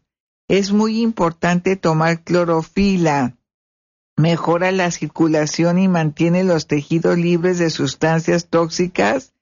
Es 0.47 0.71
muy 0.71 1.01
importante 1.01 1.77
tomar 1.77 2.23
clorofila. 2.23 3.37
Mejora 4.17 4.71
la 4.71 4.91
circulación 4.91 5.79
y 5.79 5.87
mantiene 5.87 6.43
los 6.43 6.67
tejidos 6.67 7.17
libres 7.17 7.57
de 7.57 7.69
sustancias 7.69 8.47
tóxicas. 8.47 9.33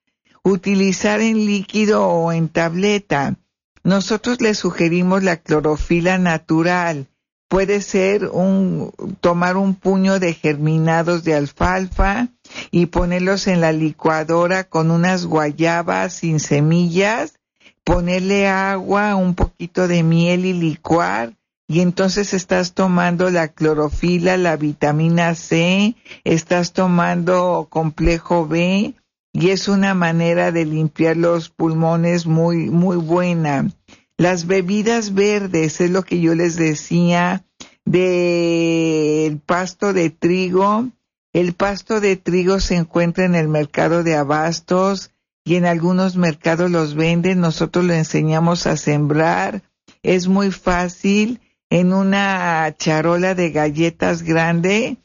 Utilizar 0.44 1.20
en 1.20 1.44
líquido 1.44 2.06
o 2.06 2.32
en 2.32 2.48
tableta. 2.48 3.36
Nosotros 3.84 4.40
le 4.40 4.54
sugerimos 4.54 5.22
la 5.22 5.36
clorofila 5.38 6.18
natural. 6.18 7.08
Puede 7.48 7.82
ser 7.82 8.28
un, 8.28 8.92
tomar 9.20 9.56
un 9.56 9.74
puño 9.74 10.18
de 10.18 10.32
germinados 10.32 11.22
de 11.24 11.34
alfalfa 11.34 12.28
y 12.70 12.86
ponerlos 12.86 13.46
en 13.46 13.60
la 13.60 13.72
licuadora 13.72 14.64
con 14.64 14.90
unas 14.90 15.26
guayabas 15.26 16.14
sin 16.14 16.40
semillas, 16.40 17.38
ponerle 17.84 18.48
agua, 18.48 19.16
un 19.16 19.34
poquito 19.34 19.86
de 19.88 20.02
miel 20.02 20.46
y 20.46 20.54
licuar 20.54 21.34
y 21.72 21.80
entonces 21.80 22.34
estás 22.34 22.74
tomando 22.74 23.30
la 23.30 23.48
clorofila, 23.48 24.36
la 24.36 24.56
vitamina 24.56 25.34
C, 25.34 25.94
estás 26.22 26.74
tomando 26.74 27.66
complejo 27.70 28.46
B 28.46 28.94
y 29.32 29.50
es 29.50 29.68
una 29.68 29.94
manera 29.94 30.52
de 30.52 30.66
limpiar 30.66 31.16
los 31.16 31.48
pulmones 31.48 32.26
muy, 32.26 32.70
muy 32.70 32.96
buena. 32.96 33.70
Las 34.18 34.46
bebidas 34.46 35.14
verdes 35.14 35.80
es 35.80 35.90
lo 35.90 36.02
que 36.02 36.20
yo 36.20 36.34
les 36.34 36.56
decía 36.56 37.44
del 37.84 39.38
pasto 39.38 39.92
de 39.92 40.10
trigo. 40.10 40.88
El 41.32 41.54
pasto 41.54 42.00
de 42.00 42.16
trigo 42.16 42.60
se 42.60 42.76
encuentra 42.76 43.24
en 43.24 43.34
el 43.34 43.48
mercado 43.48 44.02
de 44.02 44.16
abastos 44.16 45.10
y 45.44 45.56
en 45.56 45.64
algunos 45.64 46.16
mercados 46.16 46.70
los 46.70 46.94
venden. 46.94 47.40
Nosotros 47.40 47.86
lo 47.86 47.94
enseñamos 47.94 48.66
a 48.66 48.76
sembrar. 48.76 49.62
Es 50.02 50.28
muy 50.28 50.50
fácil. 50.50 51.40
En 51.70 51.94
una 51.94 52.74
charola 52.76 53.34
de 53.34 53.50
galletas 53.50 54.22
grande 54.24 54.98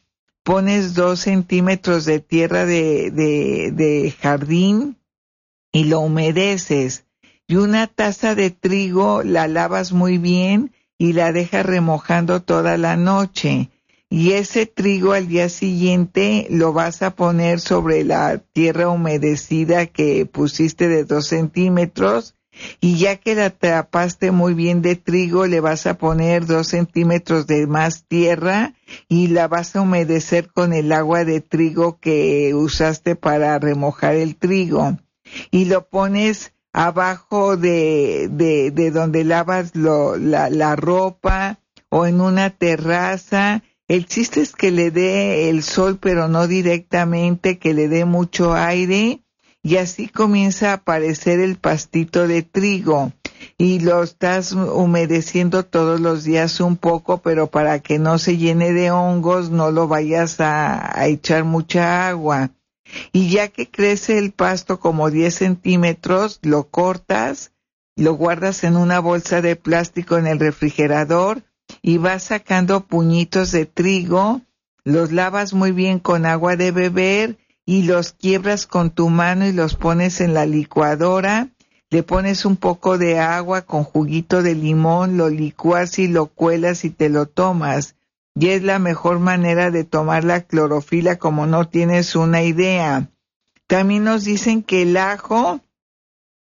pones 0.48 0.94
dos 0.94 1.20
centímetros 1.20 2.06
de 2.06 2.22
tierra 2.22 2.66
de, 2.66 3.12
de, 3.12 4.16
jardín 4.18 4.98
y 5.74 5.84
lo 5.84 6.00
humedeces. 6.00 7.04
Y 7.50 7.58
una 7.58 7.88
taza 7.88 8.34
de 8.34 8.50
trigo 8.50 9.24
la 9.24 9.50
lavas 9.50 9.92
muy 9.92 10.18
bien 10.18 10.72
y 10.98 11.12
la 11.12 11.34
dejas 11.34 11.66
remojando 11.66 12.44
toda 12.44 12.78
la 12.78 12.96
noche. 12.96 13.72
Y 14.10 14.32
ese 14.32 14.66
trigo 14.66 15.12
al 15.12 15.28
día 15.28 15.50
siguiente 15.50 16.48
lo 16.50 16.72
vas 16.72 17.02
a 17.02 17.14
poner 17.14 17.60
sobre 17.60 18.06
la 18.06 18.38
tierra 18.38 18.88
humedecida 18.88 19.86
que 19.88 20.26
pusiste 20.26 20.88
de 20.88 21.04
dos 21.04 21.28
centímetros 21.28 22.36
y 22.80 22.98
ya 22.98 23.18
que 23.18 23.36
la 23.36 23.50
tapaste 23.50 24.32
muy 24.32 24.54
bien 24.54 24.82
de 24.82 24.96
trigo, 24.96 25.46
le 25.48 25.60
vas 25.60 25.88
a 25.88 25.98
poner 25.98 26.46
dos 26.46 26.68
centímetros 26.68 27.48
de 27.48 27.68
más 27.68 28.06
tierra 28.08 28.74
y 29.08 29.28
la 29.28 29.48
vas 29.48 29.76
a 29.76 29.82
humedecer 29.82 30.52
con 30.52 30.74
el 30.74 30.92
agua 30.92 31.26
de 31.26 31.42
trigo 31.42 32.00
que 32.00 32.54
usaste 32.54 33.16
para 33.16 33.58
remojar 33.60 34.16
el 34.16 34.36
trigo. 34.36 34.98
Y 35.52 35.66
lo 35.66 35.88
pones 35.88 36.54
abajo 36.74 37.58
de, 37.58 38.30
de, 38.32 38.72
de 38.72 38.92
donde 38.92 39.24
lavas 39.24 39.76
la, 39.76 40.50
la 40.50 40.76
ropa 40.76 41.60
o 41.90 42.06
en 42.06 42.22
una 42.22 42.50
terraza. 42.52 43.64
El 43.88 44.06
chiste 44.06 44.42
es 44.42 44.54
que 44.54 44.72
le 44.72 44.92
dé 44.92 45.50
el 45.50 45.64
sol, 45.64 45.98
pero 46.00 46.28
no 46.28 46.48
directamente, 46.48 47.58
que 47.58 47.74
le 47.74 47.88
dé 47.88 48.06
mucho 48.06 48.54
aire 48.54 49.22
y 49.68 49.76
así 49.76 50.08
comienza 50.08 50.70
a 50.70 50.76
aparecer 50.76 51.42
el 51.42 51.58
pastito 51.58 52.26
de 52.26 52.42
trigo 52.42 53.12
y 53.58 53.82
lo 53.82 54.02
estás 54.02 54.54
humedeciendo 54.54 55.66
todos 55.66 56.00
los 56.00 56.24
días 56.24 56.62
un 56.62 56.78
poco, 56.78 57.18
pero 57.18 57.48
para 57.48 57.80
que 57.80 58.00
no 58.00 58.18
se 58.18 58.38
llene 58.38 58.72
de 58.72 58.92
hongos 58.92 59.50
no 59.50 59.72
lo 59.72 59.90
vayas 59.90 60.38
a, 60.40 61.06
echar 61.08 61.44
mucha 61.44 62.08
agua. 62.08 62.52
Y 63.12 63.30
ya 63.30 63.50
que 63.50 63.70
crece 63.70 64.18
el 64.18 64.32
pasto 64.32 64.80
como 64.80 65.12
10 65.12 65.36
centímetros, 65.36 66.40
lo 66.44 66.70
cortas, 66.70 67.52
lo 67.98 68.14
guardas 68.14 68.64
en 68.64 68.78
una 68.78 69.02
bolsa 69.02 69.42
de 69.42 69.58
plástico 69.58 70.18
en 70.18 70.28
el 70.28 70.40
refrigerador 70.40 71.44
y 71.82 71.98
vas 71.98 72.24
sacando 72.24 72.88
puñitos 72.88 73.52
de 73.52 73.66
trigo, 73.66 74.40
los 74.86 75.12
lavas 75.12 75.54
muy 75.54 75.74
bien 75.74 76.00
con 76.00 76.26
agua 76.26 76.56
de 76.56 76.72
beber 76.72 77.38
y 77.70 77.84
los 77.84 78.14
quiebras 78.14 78.66
con 78.66 78.92
tu 78.92 79.10
mano 79.10 79.46
y 79.46 79.52
los 79.52 79.76
pones 79.76 80.22
en 80.22 80.34
la 80.34 80.46
licuadora, 80.46 81.50
le 81.90 82.02
pones 82.02 82.46
un 82.46 82.56
poco 82.56 82.98
de 82.98 83.20
agua 83.20 83.64
con 83.64 83.84
juguito 83.84 84.42
de 84.42 84.56
limón, 84.56 85.18
lo 85.18 85.30
licuas 85.30 86.00
y 86.00 86.08
lo 86.08 86.28
cuelas 86.28 86.86
y 86.86 86.92
te 86.92 87.10
lo 87.10 87.26
tomas. 87.26 87.96
Y 88.36 88.48
es 88.50 88.64
la 88.64 88.80
mejor 88.80 89.20
manera 89.20 89.70
de 89.70 89.84
tomar 89.84 90.24
la 90.24 90.42
clorofila 90.44 91.18
como 91.18 91.46
no 91.46 91.68
tienes 91.68 92.16
una 92.16 92.42
idea. 92.42 93.10
También 93.68 94.06
nos 94.06 94.24
dicen 94.24 94.64
que 94.64 94.84
el 94.84 94.96
ajo 94.96 95.60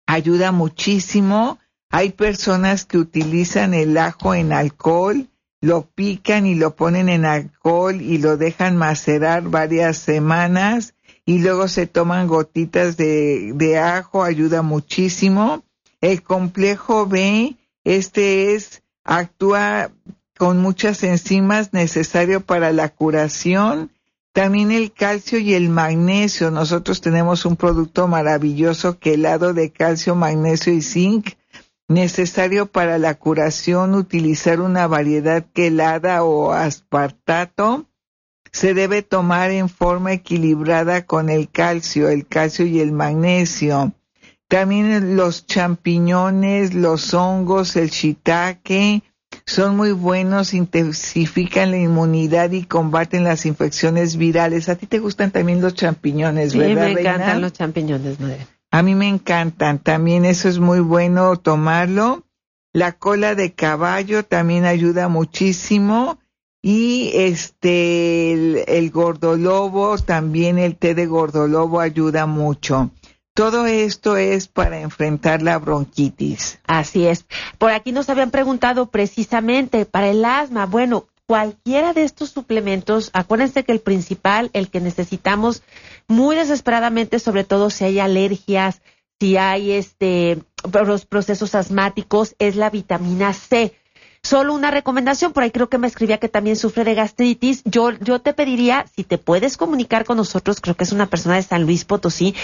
ayuda 0.06 0.52
muchísimo. 0.52 1.58
Hay 1.88 2.10
personas 2.10 2.84
que 2.84 2.98
utilizan 2.98 3.72
el 3.72 3.96
ajo 3.96 4.34
en 4.34 4.52
alcohol, 4.52 5.28
lo 5.62 5.86
pican 5.86 6.44
y 6.44 6.54
lo 6.54 6.76
ponen 6.76 7.08
en 7.08 7.24
alcohol 7.24 8.02
y 8.02 8.18
lo 8.18 8.36
dejan 8.36 8.76
macerar 8.76 9.44
varias 9.44 9.96
semanas 9.96 10.92
y 11.26 11.40
luego 11.40 11.66
se 11.66 11.88
toman 11.88 12.28
gotitas 12.28 12.96
de, 12.96 13.52
de 13.52 13.78
ajo, 13.78 14.22
ayuda 14.22 14.62
muchísimo. 14.62 15.64
El 16.00 16.22
complejo 16.22 17.06
B, 17.06 17.56
este 17.82 18.54
es, 18.54 18.82
actúa 19.02 19.90
con 20.38 20.58
muchas 20.58 21.02
enzimas 21.02 21.72
necesario 21.72 22.42
para 22.42 22.72
la 22.72 22.90
curación. 22.90 23.90
También 24.32 24.70
el 24.70 24.92
calcio 24.92 25.40
y 25.40 25.54
el 25.54 25.68
magnesio. 25.68 26.52
Nosotros 26.52 27.00
tenemos 27.00 27.44
un 27.44 27.56
producto 27.56 28.06
maravilloso 28.06 29.00
que 29.00 29.14
helado 29.14 29.52
de 29.52 29.72
calcio, 29.72 30.14
magnesio 30.14 30.72
y 30.72 30.82
zinc, 30.82 31.30
necesario 31.88 32.66
para 32.66 32.98
la 32.98 33.14
curación, 33.14 33.94
utilizar 33.94 34.60
una 34.60 34.86
variedad 34.86 35.44
quelada 35.52 36.22
o 36.22 36.52
aspartato 36.52 37.86
se 38.56 38.72
debe 38.72 39.02
tomar 39.02 39.50
en 39.50 39.68
forma 39.68 40.14
equilibrada 40.14 41.04
con 41.04 41.28
el 41.28 41.50
calcio, 41.50 42.08
el 42.08 42.26
calcio 42.26 42.64
y 42.64 42.80
el 42.80 42.90
magnesio. 42.90 43.92
También 44.48 45.14
los 45.14 45.44
champiñones, 45.46 46.72
los 46.72 47.12
hongos, 47.12 47.76
el 47.76 47.90
shiitake 47.90 49.02
son 49.44 49.76
muy 49.76 49.92
buenos, 49.92 50.54
intensifican 50.54 51.72
la 51.72 51.76
inmunidad 51.76 52.50
y 52.52 52.64
combaten 52.64 53.24
las 53.24 53.44
infecciones 53.44 54.16
virales. 54.16 54.70
A 54.70 54.76
ti 54.76 54.86
te 54.86 55.00
gustan 55.00 55.32
también 55.32 55.60
los 55.60 55.74
champiñones, 55.74 56.52
sí, 56.52 56.58
¿verdad? 56.58 56.94
me 56.94 57.00
encantan 57.00 57.42
los 57.42 57.52
champiñones, 57.52 58.18
madre. 58.20 58.46
A 58.70 58.82
mí 58.82 58.94
me 58.94 59.08
encantan, 59.08 59.80
también 59.80 60.24
eso 60.24 60.48
es 60.48 60.58
muy 60.58 60.80
bueno 60.80 61.36
tomarlo. 61.36 62.24
La 62.72 62.92
cola 62.92 63.34
de 63.34 63.52
caballo 63.52 64.24
también 64.24 64.64
ayuda 64.64 65.08
muchísimo 65.08 66.18
y 66.68 67.12
este, 67.14 68.32
el, 68.32 68.64
el 68.66 68.90
gordolobo, 68.90 69.98
también 69.98 70.58
el 70.58 70.74
té 70.74 70.96
de 70.96 71.06
gordolobo 71.06 71.78
ayuda 71.78 72.26
mucho. 72.26 72.90
Todo 73.34 73.66
esto 73.66 74.16
es 74.16 74.48
para 74.48 74.80
enfrentar 74.80 75.42
la 75.42 75.60
bronquitis. 75.60 76.58
Así 76.66 77.06
es. 77.06 77.24
Por 77.58 77.70
aquí 77.70 77.92
nos 77.92 78.10
habían 78.10 78.32
preguntado 78.32 78.86
precisamente 78.86 79.86
para 79.86 80.08
el 80.08 80.24
asma. 80.24 80.66
Bueno, 80.66 81.06
cualquiera 81.28 81.92
de 81.92 82.02
estos 82.02 82.30
suplementos, 82.30 83.10
acuérdense 83.12 83.62
que 83.62 83.70
el 83.70 83.80
principal, 83.80 84.50
el 84.52 84.68
que 84.68 84.80
necesitamos 84.80 85.62
muy 86.08 86.34
desesperadamente, 86.34 87.20
sobre 87.20 87.44
todo 87.44 87.70
si 87.70 87.84
hay 87.84 88.00
alergias, 88.00 88.82
si 89.20 89.36
hay 89.36 89.70
este 89.70 90.42
los 90.84 91.06
procesos 91.06 91.54
asmáticos, 91.54 92.34
es 92.40 92.56
la 92.56 92.70
vitamina 92.70 93.32
C 93.34 93.72
Solo 94.26 94.54
una 94.54 94.72
recomendación, 94.72 95.32
por 95.32 95.44
ahí 95.44 95.52
creo 95.52 95.68
que 95.68 95.78
me 95.78 95.86
escribía 95.86 96.18
que 96.18 96.28
también 96.28 96.56
sufre 96.56 96.82
de 96.82 96.96
gastritis. 96.96 97.62
Yo, 97.64 97.92
yo 97.92 98.20
te 98.20 98.32
pediría, 98.32 98.84
si 98.96 99.04
te 99.04 99.18
puedes 99.18 99.56
comunicar 99.56 100.04
con 100.04 100.16
nosotros, 100.16 100.60
creo 100.60 100.74
que 100.74 100.82
es 100.82 100.90
una 100.90 101.06
persona 101.06 101.36
de 101.36 101.44
San 101.44 101.62
Luis 101.62 101.84
Potosí, 101.84 102.34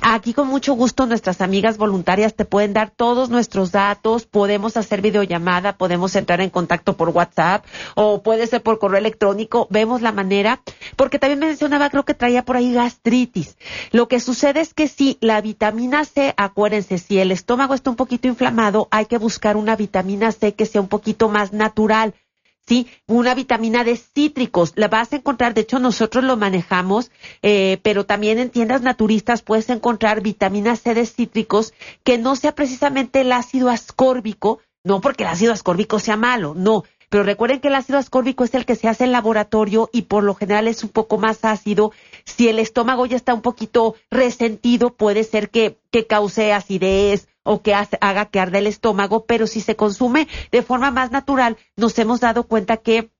aquí 0.00 0.32
con 0.32 0.48
mucho 0.48 0.72
gusto 0.72 1.04
nuestras 1.04 1.42
amigas 1.42 1.76
voluntarias 1.76 2.32
te 2.32 2.46
pueden 2.46 2.72
dar 2.72 2.88
todos 2.88 3.28
nuestros 3.28 3.70
datos, 3.70 4.24
podemos 4.24 4.78
hacer 4.78 5.02
videollamada, 5.02 5.76
podemos 5.76 6.16
entrar 6.16 6.40
en 6.40 6.48
contacto 6.48 6.96
por 6.96 7.10
WhatsApp 7.10 7.66
o 7.96 8.22
puede 8.22 8.46
ser 8.46 8.62
por 8.62 8.78
correo 8.78 8.96
electrónico, 8.98 9.66
vemos 9.68 10.00
la 10.00 10.12
manera, 10.12 10.62
porque 10.96 11.18
también 11.18 11.40
me 11.40 11.48
mencionaba, 11.48 11.90
creo 11.90 12.06
que 12.06 12.14
traía 12.14 12.46
por 12.46 12.56
ahí 12.56 12.72
gastritis. 12.72 13.58
Lo 13.92 14.08
que 14.08 14.20
sucede 14.20 14.62
es 14.62 14.72
que 14.72 14.88
si 14.88 15.18
la 15.20 15.42
vitamina 15.42 16.06
C, 16.06 16.32
acuérdense, 16.38 16.96
si 16.96 17.18
el 17.18 17.30
estómago 17.30 17.74
está 17.74 17.90
un 17.90 17.96
poquito 17.96 18.26
inflamado, 18.26 18.88
hay 18.90 19.04
que 19.04 19.18
buscar 19.18 19.58
una 19.58 19.76
vitamina 19.76 20.32
C 20.32 20.54
que 20.54 20.64
sea 20.64 20.80
un 20.80 20.88
poquito 20.88 21.25
más 21.28 21.52
natural. 21.52 22.14
¿sí? 22.66 22.88
Una 23.06 23.34
vitamina 23.34 23.84
de 23.84 23.96
cítricos, 23.96 24.72
la 24.76 24.88
vas 24.88 25.12
a 25.12 25.16
encontrar, 25.16 25.54
de 25.54 25.62
hecho 25.62 25.78
nosotros 25.78 26.24
lo 26.24 26.36
manejamos, 26.36 27.10
eh, 27.42 27.78
pero 27.82 28.04
también 28.04 28.38
en 28.38 28.50
tiendas 28.50 28.82
naturistas 28.82 29.42
puedes 29.42 29.70
encontrar 29.70 30.20
vitamina 30.20 30.76
C 30.76 30.94
de 30.94 31.06
cítricos 31.06 31.74
que 32.02 32.18
no 32.18 32.36
sea 32.36 32.54
precisamente 32.54 33.20
el 33.20 33.32
ácido 33.32 33.70
ascórbico, 33.70 34.60
no 34.84 35.00
porque 35.00 35.24
el 35.24 35.30
ácido 35.30 35.52
ascórbico 35.52 35.98
sea 35.98 36.16
malo, 36.16 36.54
no, 36.56 36.84
pero 37.08 37.22
recuerden 37.22 37.60
que 37.60 37.68
el 37.68 37.74
ácido 37.74 37.98
ascórbico 37.98 38.44
es 38.44 38.54
el 38.54 38.66
que 38.66 38.74
se 38.74 38.88
hace 38.88 39.04
en 39.04 39.12
laboratorio 39.12 39.88
y 39.92 40.02
por 40.02 40.24
lo 40.24 40.34
general 40.34 40.66
es 40.66 40.82
un 40.82 40.90
poco 40.90 41.18
más 41.18 41.44
ácido. 41.44 41.92
Si 42.26 42.48
el 42.48 42.58
estómago 42.58 43.06
ya 43.06 43.16
está 43.16 43.32
un 43.32 43.40
poquito 43.40 43.94
resentido, 44.10 44.94
puede 44.94 45.24
ser 45.24 45.48
que, 45.48 45.78
que 45.90 46.06
cause 46.06 46.52
acidez 46.52 47.28
o 47.44 47.62
que 47.62 47.72
haga 47.74 48.26
que 48.26 48.40
arde 48.40 48.58
el 48.58 48.66
estómago, 48.66 49.24
pero 49.24 49.46
si 49.46 49.60
se 49.60 49.76
consume 49.76 50.28
de 50.50 50.62
forma 50.62 50.90
más 50.90 51.12
natural, 51.12 51.56
nos 51.76 51.98
hemos 51.98 52.20
dado 52.20 52.44
cuenta 52.44 52.76
que 52.76 53.10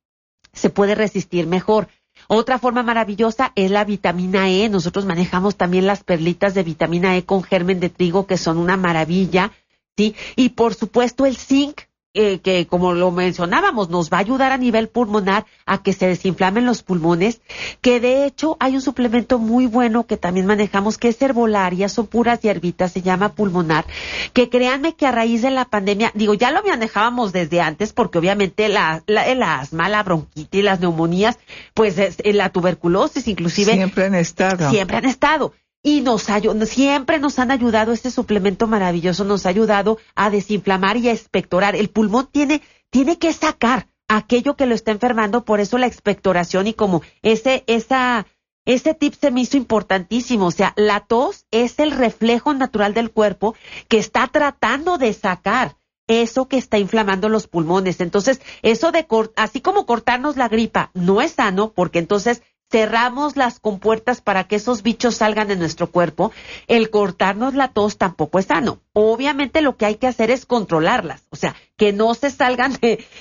se 0.52 0.70
puede 0.70 0.96
resistir 0.96 1.46
mejor. 1.46 1.88
Otra 2.28 2.58
forma 2.58 2.82
maravillosa 2.82 3.52
es 3.54 3.70
la 3.70 3.84
vitamina 3.84 4.50
E. 4.50 4.68
Nosotros 4.68 5.04
manejamos 5.04 5.56
también 5.56 5.86
las 5.86 6.02
perlitas 6.02 6.54
de 6.54 6.64
vitamina 6.64 7.16
E 7.16 7.24
con 7.24 7.44
germen 7.44 7.78
de 7.78 7.90
trigo 7.90 8.26
que 8.26 8.38
son 8.38 8.58
una 8.58 8.76
maravilla, 8.76 9.52
¿sí? 9.96 10.16
Y 10.34 10.50
por 10.50 10.74
supuesto 10.74 11.26
el 11.26 11.36
zinc 11.36 11.82
eh, 12.18 12.40
que 12.42 12.66
como 12.66 12.94
lo 12.94 13.10
mencionábamos, 13.10 13.90
nos 13.90 14.10
va 14.10 14.16
a 14.16 14.20
ayudar 14.20 14.50
a 14.50 14.56
nivel 14.56 14.88
pulmonar 14.88 15.44
a 15.66 15.82
que 15.82 15.92
se 15.92 16.06
desinflamen 16.06 16.64
los 16.64 16.82
pulmones, 16.82 17.42
que 17.82 18.00
de 18.00 18.24
hecho 18.24 18.56
hay 18.58 18.74
un 18.74 18.80
suplemento 18.80 19.38
muy 19.38 19.66
bueno 19.66 20.06
que 20.06 20.16
también 20.16 20.46
manejamos 20.46 20.96
que 20.96 21.08
es 21.08 21.20
herbolaria, 21.20 21.90
son 21.90 22.06
puras 22.06 22.40
hierbitas, 22.40 22.92
se 22.92 23.02
llama 23.02 23.34
pulmonar, 23.34 23.84
que 24.32 24.48
créanme 24.48 24.94
que 24.94 25.06
a 25.06 25.12
raíz 25.12 25.42
de 25.42 25.50
la 25.50 25.66
pandemia, 25.66 26.10
digo, 26.14 26.32
ya 26.32 26.50
lo 26.50 26.62
manejábamos 26.62 27.32
desde 27.32 27.60
antes 27.60 27.92
porque 27.92 28.16
obviamente 28.16 28.70
la, 28.70 29.02
la 29.06 29.26
el 29.26 29.42
asma, 29.42 29.90
la 29.90 30.02
bronquitis, 30.02 30.64
las 30.64 30.80
neumonías, 30.80 31.38
pues 31.74 31.96
la 32.24 32.48
tuberculosis 32.48 33.28
inclusive. 33.28 33.74
Siempre 33.74 34.06
han 34.06 34.14
estado. 34.14 34.70
Siempre 34.70 34.96
han 34.96 35.04
estado 35.04 35.52
y 35.86 36.00
nos 36.00 36.26
siempre 36.64 37.20
nos 37.20 37.38
han 37.38 37.52
ayudado, 37.52 37.92
este 37.92 38.10
suplemento 38.10 38.66
maravilloso 38.66 39.22
nos 39.22 39.46
ha 39.46 39.50
ayudado 39.50 39.98
a 40.16 40.30
desinflamar 40.30 40.96
y 40.96 41.08
a 41.08 41.12
expectorar. 41.12 41.76
El 41.76 41.90
pulmón 41.90 42.26
tiene, 42.26 42.60
tiene 42.90 43.20
que 43.20 43.32
sacar 43.32 43.86
aquello 44.08 44.56
que 44.56 44.66
lo 44.66 44.74
está 44.74 44.90
enfermando, 44.90 45.44
por 45.44 45.60
eso 45.60 45.78
la 45.78 45.86
expectoración 45.86 46.66
y 46.66 46.74
como 46.74 47.02
ese, 47.22 47.62
esa, 47.68 48.26
ese 48.64 48.94
tip 48.94 49.14
se 49.14 49.30
me 49.30 49.42
hizo 49.42 49.56
importantísimo. 49.56 50.46
O 50.46 50.50
sea, 50.50 50.72
la 50.74 51.06
tos 51.06 51.46
es 51.52 51.78
el 51.78 51.92
reflejo 51.92 52.52
natural 52.52 52.92
del 52.92 53.12
cuerpo 53.12 53.54
que 53.86 53.98
está 53.98 54.26
tratando 54.26 54.98
de 54.98 55.12
sacar 55.12 55.76
eso 56.08 56.48
que 56.48 56.58
está 56.58 56.78
inflamando 56.78 57.28
los 57.28 57.46
pulmones. 57.46 58.00
Entonces, 58.00 58.40
eso 58.62 58.90
de, 58.90 59.06
así 59.36 59.60
como 59.60 59.86
cortarnos 59.86 60.36
la 60.36 60.48
gripa 60.48 60.90
no 60.94 61.22
es 61.22 61.34
sano, 61.34 61.72
porque 61.74 62.00
entonces 62.00 62.42
cerramos 62.70 63.36
las 63.36 63.60
compuertas 63.60 64.20
para 64.20 64.44
que 64.44 64.56
esos 64.56 64.82
bichos 64.82 65.16
salgan 65.16 65.48
de 65.48 65.56
nuestro 65.56 65.90
cuerpo, 65.90 66.32
el 66.66 66.90
cortarnos 66.90 67.54
la 67.54 67.68
tos 67.68 67.96
tampoco 67.96 68.38
es 68.38 68.46
sano. 68.46 68.80
Obviamente 68.92 69.60
lo 69.60 69.76
que 69.76 69.86
hay 69.86 69.96
que 69.96 70.06
hacer 70.06 70.30
es 70.30 70.46
controlarlas, 70.46 71.24
o 71.30 71.36
sea, 71.36 71.54
que 71.76 71.92
no 71.92 72.14
se 72.14 72.30
salgan 72.30 72.78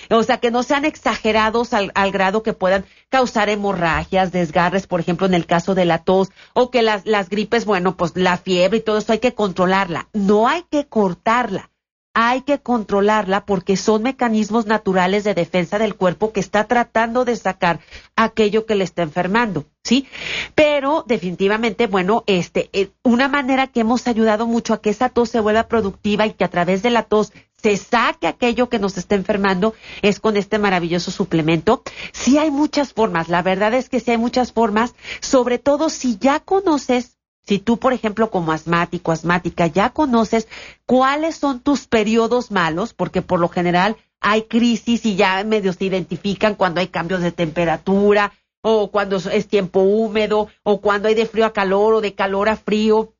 o 0.09 0.23
sea, 0.23 0.37
que 0.37 0.51
no 0.51 0.63
sean 0.63 0.85
exagerados 0.85 1.73
al, 1.73 1.91
grado 2.11 2.43
que 2.43 2.53
puedan 2.53 2.85
causar 3.09 3.49
hemorragias, 3.49 4.31
desgarres, 4.31 4.87
por 4.87 4.99
ejemplo, 4.99 5.27
en 5.27 5.33
el 5.33 5.45
caso 5.45 5.75
de 5.75 5.85
la 5.85 5.99
tos, 5.99 6.29
o 6.53 6.71
que 6.71 6.81
las, 6.81 7.05
las 7.05 7.29
gripes, 7.29 7.65
bueno, 7.65 7.97
pues 7.97 8.15
la 8.15 8.37
fiebre 8.37 8.77
y 8.77 8.81
todo 8.81 8.97
eso 8.97 9.11
hay 9.11 9.19
que 9.19 9.33
controlarla. 9.33 10.07
No 10.13 10.47
hay 10.47 10.63
que 10.63 10.87
cortarla 10.87 11.69
hay 12.15 12.41
que 12.41 12.59
controlarla 12.59 13.45
porque 13.45 13.75
son 13.75 14.03
mecanismos 14.03 14.65
naturales 14.65 15.25
de 15.25 15.33
defensa 15.33 15.77
del 15.77 15.95
cuerpo 15.95 16.31
que 16.31 16.39
está 16.39 16.63
tratando 16.63 17.25
de 17.25 17.35
sacar 17.35 17.81
aquello 18.15 18.65
que 18.65 18.75
le 18.75 18.85
está 18.85 19.03
enfermando, 19.03 19.65
¿sí? 19.83 20.07
Pero 20.55 21.03
definitivamente, 21.05 21.87
bueno, 21.87 22.23
este, 22.25 22.69
eh, 22.71 22.89
una 23.03 23.27
manera 23.27 23.67
que 23.67 23.81
hemos 23.81 24.07
ayudado 24.07 24.47
mucho 24.47 24.73
a 24.73 24.81
que 24.81 24.91
esa 24.91 25.09
tos 25.09 25.29
se 25.29 25.41
vuelva 25.41 25.67
productiva 25.67 26.25
y 26.25 26.31
que 26.31 26.45
a 26.45 26.49
través 26.49 26.81
de 26.81 26.89
la 26.89 27.03
tos 27.03 27.33
se 27.61 27.75
saque 27.75 28.27
aquello 28.27 28.69
que 28.69 28.79
nos 28.79 28.97
está 28.97 29.15
enfermando 29.15 29.73
es 30.01 30.21
con 30.21 30.37
este 30.37 30.57
maravilloso 30.57 31.11
suplemento. 31.11 31.83
Sí 32.13 32.37
hay 32.37 32.49
muchas 32.49 32.93
formas, 32.93 33.27
la 33.27 33.41
verdad 33.41 33.73
es 33.73 33.89
que 33.89 33.99
sí 33.99 34.11
hay 34.11 34.17
muchas 34.17 34.53
formas, 34.53 34.95
sobre 35.19 35.59
todo 35.59 35.89
si 35.89 36.17
ya 36.17 36.39
conoces 36.39 37.14
si 37.45 37.59
tú, 37.59 37.77
por 37.77 37.93
ejemplo, 37.93 38.31
como 38.31 38.51
asmático, 38.51 39.11
asmática, 39.11 39.67
ya 39.67 39.91
conoces 39.91 40.47
cuáles 40.85 41.35
son 41.35 41.59
tus 41.59 41.87
periodos 41.87 42.51
malos, 42.51 42.93
porque 42.93 43.21
por 43.21 43.39
lo 43.39 43.49
general 43.49 43.97
hay 44.19 44.43
crisis 44.43 45.05
y 45.05 45.15
ya 45.15 45.43
medio 45.43 45.73
se 45.73 45.85
identifican 45.85 46.55
cuando 46.55 46.79
hay 46.79 46.87
cambios 46.87 47.21
de 47.21 47.31
temperatura, 47.31 48.33
o 48.61 48.89
cuando 48.89 49.17
es 49.17 49.47
tiempo 49.47 49.81
húmedo, 49.81 50.47
o 50.63 50.81
cuando 50.81 51.07
hay 51.07 51.13
de 51.13 51.27
frío 51.27 51.45
a 51.45 51.53
calor, 51.53 51.93
o 51.93 52.01
de 52.01 52.15
calor 52.15 52.49
a 52.49 52.55
frío, 52.55 53.13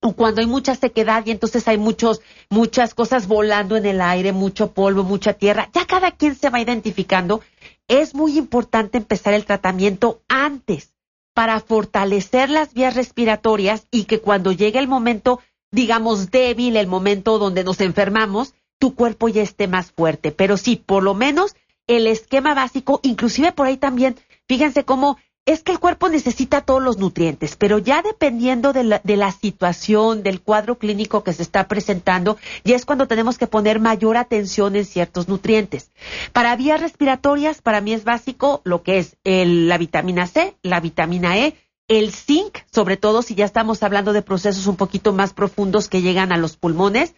o 0.00 0.12
cuando 0.14 0.40
hay 0.40 0.46
mucha 0.46 0.74
sequedad 0.74 1.26
y 1.26 1.30
entonces 1.30 1.68
hay 1.68 1.76
muchos, 1.76 2.22
muchas 2.48 2.94
cosas 2.94 3.26
volando 3.26 3.76
en 3.76 3.84
el 3.84 4.00
aire, 4.00 4.32
mucho 4.32 4.72
polvo, 4.72 5.02
mucha 5.02 5.34
tierra, 5.34 5.68
ya 5.74 5.84
cada 5.84 6.12
quien 6.12 6.34
se 6.34 6.48
va 6.48 6.60
identificando. 6.60 7.42
Es 7.86 8.14
muy 8.14 8.38
importante 8.38 8.96
empezar 8.96 9.34
el 9.34 9.44
tratamiento 9.44 10.22
antes 10.28 10.94
para 11.38 11.60
fortalecer 11.60 12.50
las 12.50 12.74
vías 12.74 12.96
respiratorias 12.96 13.86
y 13.92 14.06
que 14.06 14.20
cuando 14.20 14.50
llegue 14.50 14.80
el 14.80 14.88
momento, 14.88 15.38
digamos, 15.70 16.32
débil, 16.32 16.76
el 16.76 16.88
momento 16.88 17.38
donde 17.38 17.62
nos 17.62 17.80
enfermamos, 17.80 18.54
tu 18.80 18.96
cuerpo 18.96 19.28
ya 19.28 19.42
esté 19.42 19.68
más 19.68 19.92
fuerte. 19.92 20.32
Pero 20.32 20.56
sí, 20.56 20.74
por 20.74 21.04
lo 21.04 21.14
menos 21.14 21.54
el 21.86 22.08
esquema 22.08 22.54
básico, 22.54 22.98
inclusive 23.04 23.52
por 23.52 23.68
ahí 23.68 23.76
también, 23.76 24.16
fíjense 24.48 24.84
cómo 24.84 25.16
es 25.48 25.62
que 25.62 25.72
el 25.72 25.78
cuerpo 25.78 26.10
necesita 26.10 26.60
todos 26.60 26.82
los 26.82 26.98
nutrientes, 26.98 27.56
pero 27.56 27.78
ya 27.78 28.02
dependiendo 28.02 28.74
de 28.74 28.84
la, 28.84 29.00
de 29.02 29.16
la, 29.16 29.32
situación, 29.32 30.22
del 30.22 30.42
cuadro 30.42 30.76
clínico 30.76 31.24
que 31.24 31.32
se 31.32 31.42
está 31.42 31.68
presentando, 31.68 32.36
ya 32.64 32.76
es 32.76 32.84
cuando 32.84 33.08
tenemos 33.08 33.38
que 33.38 33.46
poner 33.46 33.80
mayor 33.80 34.18
atención 34.18 34.76
en 34.76 34.84
ciertos 34.84 35.26
nutrientes. 35.26 35.90
Para 36.34 36.54
vías 36.54 36.82
respiratorias, 36.82 37.62
para 37.62 37.80
mí 37.80 37.94
es 37.94 38.04
básico 38.04 38.60
lo 38.64 38.82
que 38.82 38.98
es 38.98 39.16
la 39.24 39.78
vitamina 39.78 40.26
C, 40.26 40.54
la 40.62 40.80
vitamina 40.80 41.38
E, 41.38 41.54
el 41.88 42.12
zinc, 42.12 42.58
sobre 42.70 42.98
todo 42.98 43.22
si 43.22 43.34
ya 43.34 43.46
estamos 43.46 43.82
hablando 43.82 44.12
de 44.12 44.20
procesos 44.20 44.66
un 44.66 44.76
poquito 44.76 45.14
más 45.14 45.32
profundos 45.32 45.88
que 45.88 46.02
llegan 46.02 46.30
a 46.30 46.36
los 46.36 46.58
pulmones. 46.58 47.14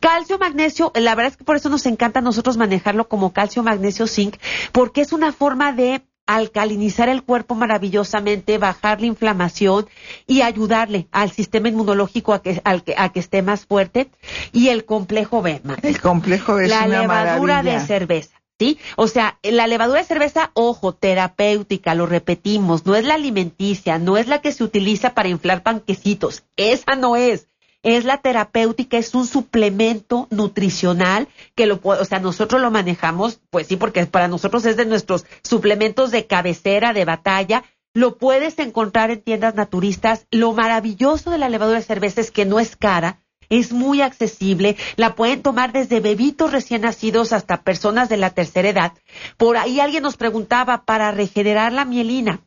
Calcio, 0.00 0.38
magnesio, 0.38 0.92
la 0.94 1.14
verdad 1.14 1.32
es 1.32 1.38
que 1.38 1.44
por 1.44 1.56
eso 1.56 1.70
nos 1.70 1.86
encanta 1.86 2.18
a 2.18 2.22
nosotros 2.22 2.58
manejarlo 2.58 3.08
como 3.08 3.32
calcio, 3.32 3.62
magnesio, 3.62 4.06
zinc, 4.06 4.36
porque 4.72 5.00
es 5.00 5.14
una 5.14 5.32
forma 5.32 5.72
de 5.72 6.02
alcalinizar 6.36 7.08
el 7.08 7.24
cuerpo 7.24 7.56
maravillosamente, 7.56 8.58
bajar 8.58 9.00
la 9.00 9.06
inflamación 9.08 9.88
y 10.26 10.42
ayudarle 10.42 11.08
al 11.10 11.32
sistema 11.32 11.68
inmunológico 11.68 12.32
a 12.32 12.42
que, 12.42 12.60
al 12.64 12.84
que, 12.84 12.94
a 12.96 13.08
que 13.10 13.20
esté 13.20 13.42
más 13.42 13.66
fuerte. 13.66 14.10
Y 14.52 14.68
el 14.68 14.84
complejo 14.84 15.42
B, 15.42 15.60
El 15.82 16.00
complejo 16.00 16.54
B 16.54 16.64
es 16.64 16.70
La 16.70 16.86
levadura 16.86 17.62
de 17.62 17.80
cerveza. 17.80 18.36
¿Sí? 18.60 18.78
O 18.96 19.08
sea, 19.08 19.38
la 19.42 19.66
levadura 19.66 20.00
de 20.00 20.06
cerveza, 20.06 20.50
ojo, 20.52 20.92
terapéutica, 20.92 21.94
lo 21.94 22.04
repetimos, 22.04 22.84
no 22.84 22.94
es 22.94 23.06
la 23.06 23.14
alimenticia, 23.14 23.98
no 23.98 24.18
es 24.18 24.28
la 24.28 24.42
que 24.42 24.52
se 24.52 24.62
utiliza 24.62 25.14
para 25.14 25.30
inflar 25.30 25.62
panquecitos, 25.62 26.44
esa 26.56 26.94
no 26.94 27.16
es 27.16 27.48
es 27.82 28.04
la 28.04 28.18
terapéutica, 28.18 28.98
es 28.98 29.14
un 29.14 29.26
suplemento 29.26 30.28
nutricional 30.30 31.28
que 31.54 31.66
lo 31.66 31.80
o 31.82 32.04
sea, 32.04 32.20
nosotros 32.20 32.60
lo 32.60 32.70
manejamos, 32.70 33.40
pues 33.50 33.66
sí, 33.66 33.76
porque 33.76 34.04
para 34.06 34.28
nosotros 34.28 34.64
es 34.66 34.76
de 34.76 34.86
nuestros 34.86 35.24
suplementos 35.42 36.10
de 36.10 36.26
cabecera, 36.26 36.92
de 36.92 37.04
batalla. 37.04 37.64
Lo 37.92 38.18
puedes 38.18 38.58
encontrar 38.58 39.10
en 39.10 39.20
tiendas 39.20 39.54
naturistas. 39.54 40.26
Lo 40.30 40.52
maravilloso 40.52 41.30
de 41.30 41.38
la 41.38 41.48
levadura 41.48 41.78
de 41.78 41.84
cerveza 41.84 42.20
es 42.20 42.30
que 42.30 42.44
no 42.44 42.60
es 42.60 42.76
cara, 42.76 43.20
es 43.48 43.72
muy 43.72 44.00
accesible, 44.00 44.76
la 44.96 45.16
pueden 45.16 45.42
tomar 45.42 45.72
desde 45.72 46.00
bebitos 46.00 46.52
recién 46.52 46.82
nacidos 46.82 47.32
hasta 47.32 47.62
personas 47.62 48.08
de 48.08 48.16
la 48.16 48.30
tercera 48.30 48.68
edad. 48.68 48.92
Por 49.36 49.56
ahí 49.56 49.80
alguien 49.80 50.04
nos 50.04 50.16
preguntaba 50.16 50.84
para 50.84 51.10
regenerar 51.10 51.72
la 51.72 51.84
mielina. 51.84 52.46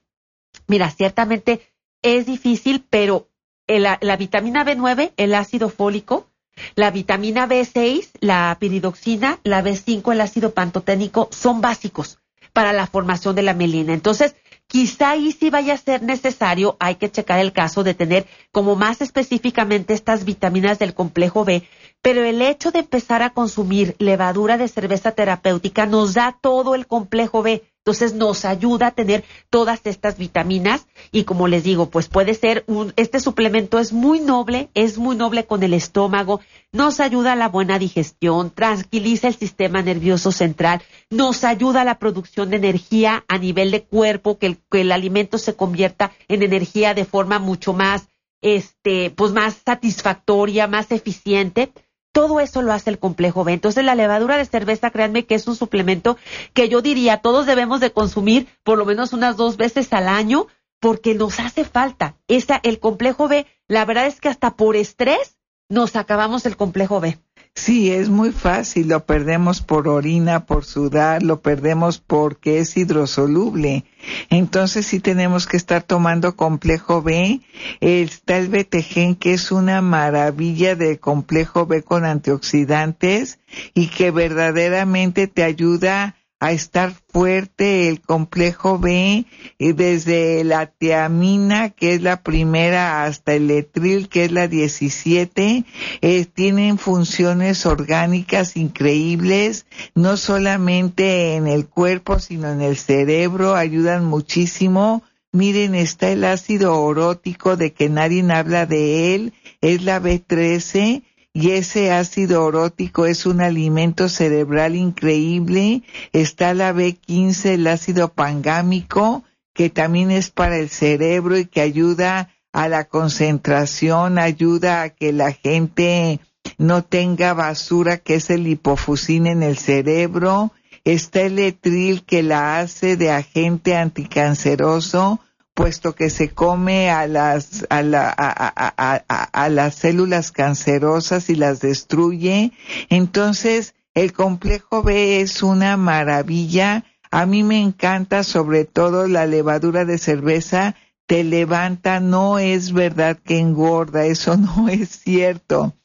Mira, 0.67 0.89
ciertamente 0.91 1.73
es 2.01 2.25
difícil, 2.25 2.85
pero 2.89 3.27
la, 3.67 4.17
vitamina 4.17 4.65
B9, 4.65 5.13
el 5.17 5.35
ácido 5.35 5.69
fólico, 5.69 6.27
La 6.75 6.91
vitamina 6.91 7.47
B6, 7.47 8.11
la 8.19 8.55
piridoxina, 8.59 9.39
la 9.43 9.63
B5, 9.63 10.11
el 10.11 10.21
ácido 10.21 10.53
pantoténico 10.53 11.27
son 11.31 11.61
básicos 11.61 12.19
para 12.53 12.73
la 12.73 12.85
formación 12.85 13.35
de 13.35 13.41
la 13.41 13.55
melina. 13.55 13.93
Entonces, 13.93 14.35
quizá 14.67 15.11
ahí 15.11 15.31
sí 15.31 15.49
vaya 15.49 15.73
a 15.73 15.77
ser 15.77 16.03
necesario, 16.03 16.77
hay 16.79 16.95
que 16.95 17.11
checar 17.11 17.39
el 17.39 17.53
caso 17.53 17.83
de 17.83 17.95
tener 17.95 18.27
como 18.51 18.75
más 18.75 19.01
específicamente 19.01 19.93
estas 19.95 20.25
vitaminas 20.25 20.77
del 20.77 20.93
complejo 20.93 21.43
B, 21.43 21.67
pero 22.03 22.23
el 22.23 22.41
hecho 22.41 22.71
de 22.71 22.79
empezar 22.79 23.23
a 23.23 23.31
consumir 23.31 23.95
levadura 23.97 24.57
de 24.57 24.67
cerveza 24.67 25.13
terapéutica 25.13 25.87
nos 25.87 26.13
da 26.13 26.37
todo 26.39 26.75
el 26.75 26.85
complejo 26.85 27.41
B. 27.41 27.63
Entonces 27.85 28.13
nos 28.13 28.45
ayuda 28.45 28.87
a 28.87 28.91
tener 28.91 29.25
todas 29.49 29.81
estas 29.83 30.17
vitaminas 30.17 30.87
y 31.11 31.25
como 31.25 31.49
les 31.49 31.65
digo, 31.65 31.89
pues 31.89 32.07
puede 32.07 32.33
ser 32.33 32.63
un, 32.65 32.93
este 32.95 33.19
suplemento 33.19 33.77
es 33.77 33.91
muy 33.91 34.21
noble, 34.21 34.69
es 34.73 34.97
muy 34.97 35.17
noble 35.17 35.45
con 35.45 35.63
el 35.63 35.73
estómago, 35.73 36.39
nos 36.71 37.01
ayuda 37.01 37.33
a 37.33 37.35
la 37.35 37.49
buena 37.49 37.79
digestión, 37.79 38.51
tranquiliza 38.51 39.27
el 39.27 39.35
sistema 39.35 39.81
nervioso 39.81 40.31
central, 40.31 40.81
nos 41.09 41.43
ayuda 41.43 41.81
a 41.81 41.83
la 41.83 41.99
producción 41.99 42.51
de 42.51 42.55
energía 42.55 43.25
a 43.27 43.37
nivel 43.37 43.69
de 43.71 43.83
cuerpo, 43.83 44.37
que 44.37 44.45
el, 44.45 44.57
que 44.71 44.79
el 44.79 44.93
alimento 44.93 45.37
se 45.37 45.57
convierta 45.57 46.13
en 46.29 46.41
energía 46.41 46.93
de 46.93 47.03
forma 47.03 47.37
mucho 47.37 47.73
más, 47.73 48.07
este, 48.41 49.09
pues 49.09 49.33
más 49.33 49.57
satisfactoria, 49.65 50.67
más 50.67 50.89
eficiente. 50.93 51.73
Todo 52.13 52.39
eso 52.39 52.61
lo 52.61 52.71
hace 52.71 52.91
el 52.91 52.99
complejo 52.99 53.43
B. 53.43 53.51
Entonces 53.51 53.83
la 53.83 53.95
levadura 53.95 54.37
de 54.37 54.45
cerveza, 54.45 54.91
créanme 54.91 55.25
que 55.25 55.35
es 55.35 55.47
un 55.47 55.55
suplemento 55.55 56.15
que 56.53 56.69
yo 56.69 56.81
diría 56.81 57.17
todos 57.17 57.45
debemos 57.45 57.81
de 57.81 57.91
consumir 57.91 58.47
por 58.63 58.77
lo 58.77 58.85
menos 58.85 59.11
unas 59.11 59.35
dos 59.35 59.57
veces 59.57 59.91
al 59.91 60.07
año 60.07 60.47
porque 60.79 61.15
nos 61.15 61.39
hace 61.39 61.65
falta. 61.65 62.15
Esa, 62.27 62.59
el 62.63 62.79
complejo 62.79 63.27
B, 63.27 63.47
la 63.67 63.83
verdad 63.85 64.05
es 64.05 64.21
que 64.21 64.29
hasta 64.29 64.55
por 64.55 64.75
estrés 64.75 65.37
nos 65.69 65.95
acabamos 65.95 66.45
el 66.45 66.55
complejo 66.55 66.99
B. 66.99 67.17
Sí, 67.55 67.91
es 67.91 68.09
muy 68.09 68.31
fácil, 68.31 68.87
lo 68.87 69.05
perdemos 69.05 69.61
por 69.61 69.87
orina, 69.87 70.47
por 70.47 70.65
sudar, 70.65 71.21
lo 71.21 71.41
perdemos 71.41 71.99
porque 71.99 72.57
es 72.57 72.75
hidrosoluble. 72.75 73.85
Entonces 74.29 74.87
sí 74.87 74.99
tenemos 74.99 75.45
que 75.45 75.57
estar 75.57 75.83
tomando 75.83 76.35
complejo 76.35 77.03
B. 77.03 77.41
Está 77.79 78.37
el 78.37 78.49
BTG, 78.49 79.19
que 79.19 79.33
es 79.33 79.51
una 79.51 79.81
maravilla 79.81 80.75
de 80.75 80.99
complejo 80.99 81.67
B 81.67 81.83
con 81.83 82.05
antioxidantes 82.05 83.39
y 83.75 83.87
que 83.87 84.09
verdaderamente 84.09 85.27
te 85.27 85.43
ayuda 85.43 86.15
a 86.43 86.51
estar 86.51 86.93
fuerte 87.07 87.87
el 87.87 88.01
complejo 88.01 88.77
B 88.77 89.25
desde 89.57 90.43
la 90.43 90.65
tiamina 90.65 91.69
que 91.69 91.93
es 91.93 92.01
la 92.01 92.21
primera 92.21 93.05
hasta 93.05 93.33
el 93.33 93.47
letril 93.47 94.09
que 94.09 94.25
es 94.25 94.31
la 94.33 94.49
17 94.49 95.63
eh, 96.01 96.25
tienen 96.25 96.77
funciones 96.77 97.65
orgánicas 97.65 98.57
increíbles 98.57 99.67
no 99.95 100.17
solamente 100.17 101.35
en 101.35 101.47
el 101.47 101.65
cuerpo 101.65 102.19
sino 102.19 102.51
en 102.51 102.59
el 102.59 102.75
cerebro 102.75 103.55
ayudan 103.55 104.03
muchísimo. 104.03 105.03
Miren 105.31 105.75
está 105.75 106.09
el 106.09 106.25
ácido 106.25 106.79
orótico 106.79 107.55
de 107.55 107.71
que 107.71 107.89
nadie 107.89 108.21
habla 108.31 108.65
de 108.65 109.15
él 109.15 109.33
es 109.61 109.81
la 109.83 110.01
B13 110.01 111.03
y 111.33 111.51
ese 111.51 111.91
ácido 111.91 112.45
orótico 112.45 113.07
es 113.07 113.25
un 113.25 113.41
alimento 113.41 114.07
cerebral 114.07 114.75
increíble. 114.75 115.81
Está 116.13 116.53
la 116.53 116.71
B15, 116.73 117.45
el 117.53 117.67
ácido 117.67 118.13
pangámico, 118.13 119.23
que 119.53 119.71
también 119.71 120.11
es 120.11 120.29
para 120.29 120.57
el 120.57 120.69
cerebro 120.69 121.37
y 121.37 121.45
que 121.45 121.61
ayuda 121.61 122.29
a 122.51 122.67
la 122.67 122.83
concentración, 122.83 124.19
ayuda 124.19 124.83
a 124.83 124.89
que 124.89 125.11
la 125.11 125.31
gente 125.31 126.19
no 126.59 126.83
tenga 126.83 127.33
basura, 127.33 127.97
que 127.97 128.15
es 128.15 128.29
el 128.29 128.47
hipofusina 128.47 129.31
en 129.31 129.41
el 129.41 129.57
cerebro. 129.57 130.51
Está 130.83 131.21
el 131.21 131.39
etril 131.39 132.03
que 132.03 132.21
la 132.21 132.59
hace 132.59 132.95
de 132.95 133.09
agente 133.09 133.75
anticanceroso 133.75 135.19
puesto 135.53 135.93
que 135.95 136.09
se 136.09 136.29
come 136.29 136.89
a 136.89 137.07
las, 137.07 137.65
a, 137.69 137.81
la, 137.81 138.09
a, 138.09 139.49
las 139.49 139.75
células 139.75 140.31
cancerosas 140.31 141.29
y 141.29 141.35
las 141.35 141.59
destruye. 141.61 142.51
Entonces, 142.89 143.75
el 143.93 144.13
complejo 144.13 144.83
B 144.83 145.21
es 145.21 145.43
una 145.43 145.77
maravilla. 145.77 146.85
A 147.11 147.25
mí 147.25 147.43
me 147.43 147.61
encanta 147.61 148.23
sobre 148.23 148.65
todo 148.65 149.07
la 149.07 149.25
levadura 149.25 149.85
de 149.85 149.97
cerveza. 149.97 150.75
Te 151.05 151.23
levanta, 151.23 151.99
no 151.99 152.39
es 152.39 152.73
verdad 152.73 153.17
que 153.17 153.39
engorda, 153.39 154.05
eso 154.05 154.37
no 154.37 154.69
es 154.69 154.89
cierto 154.89 155.75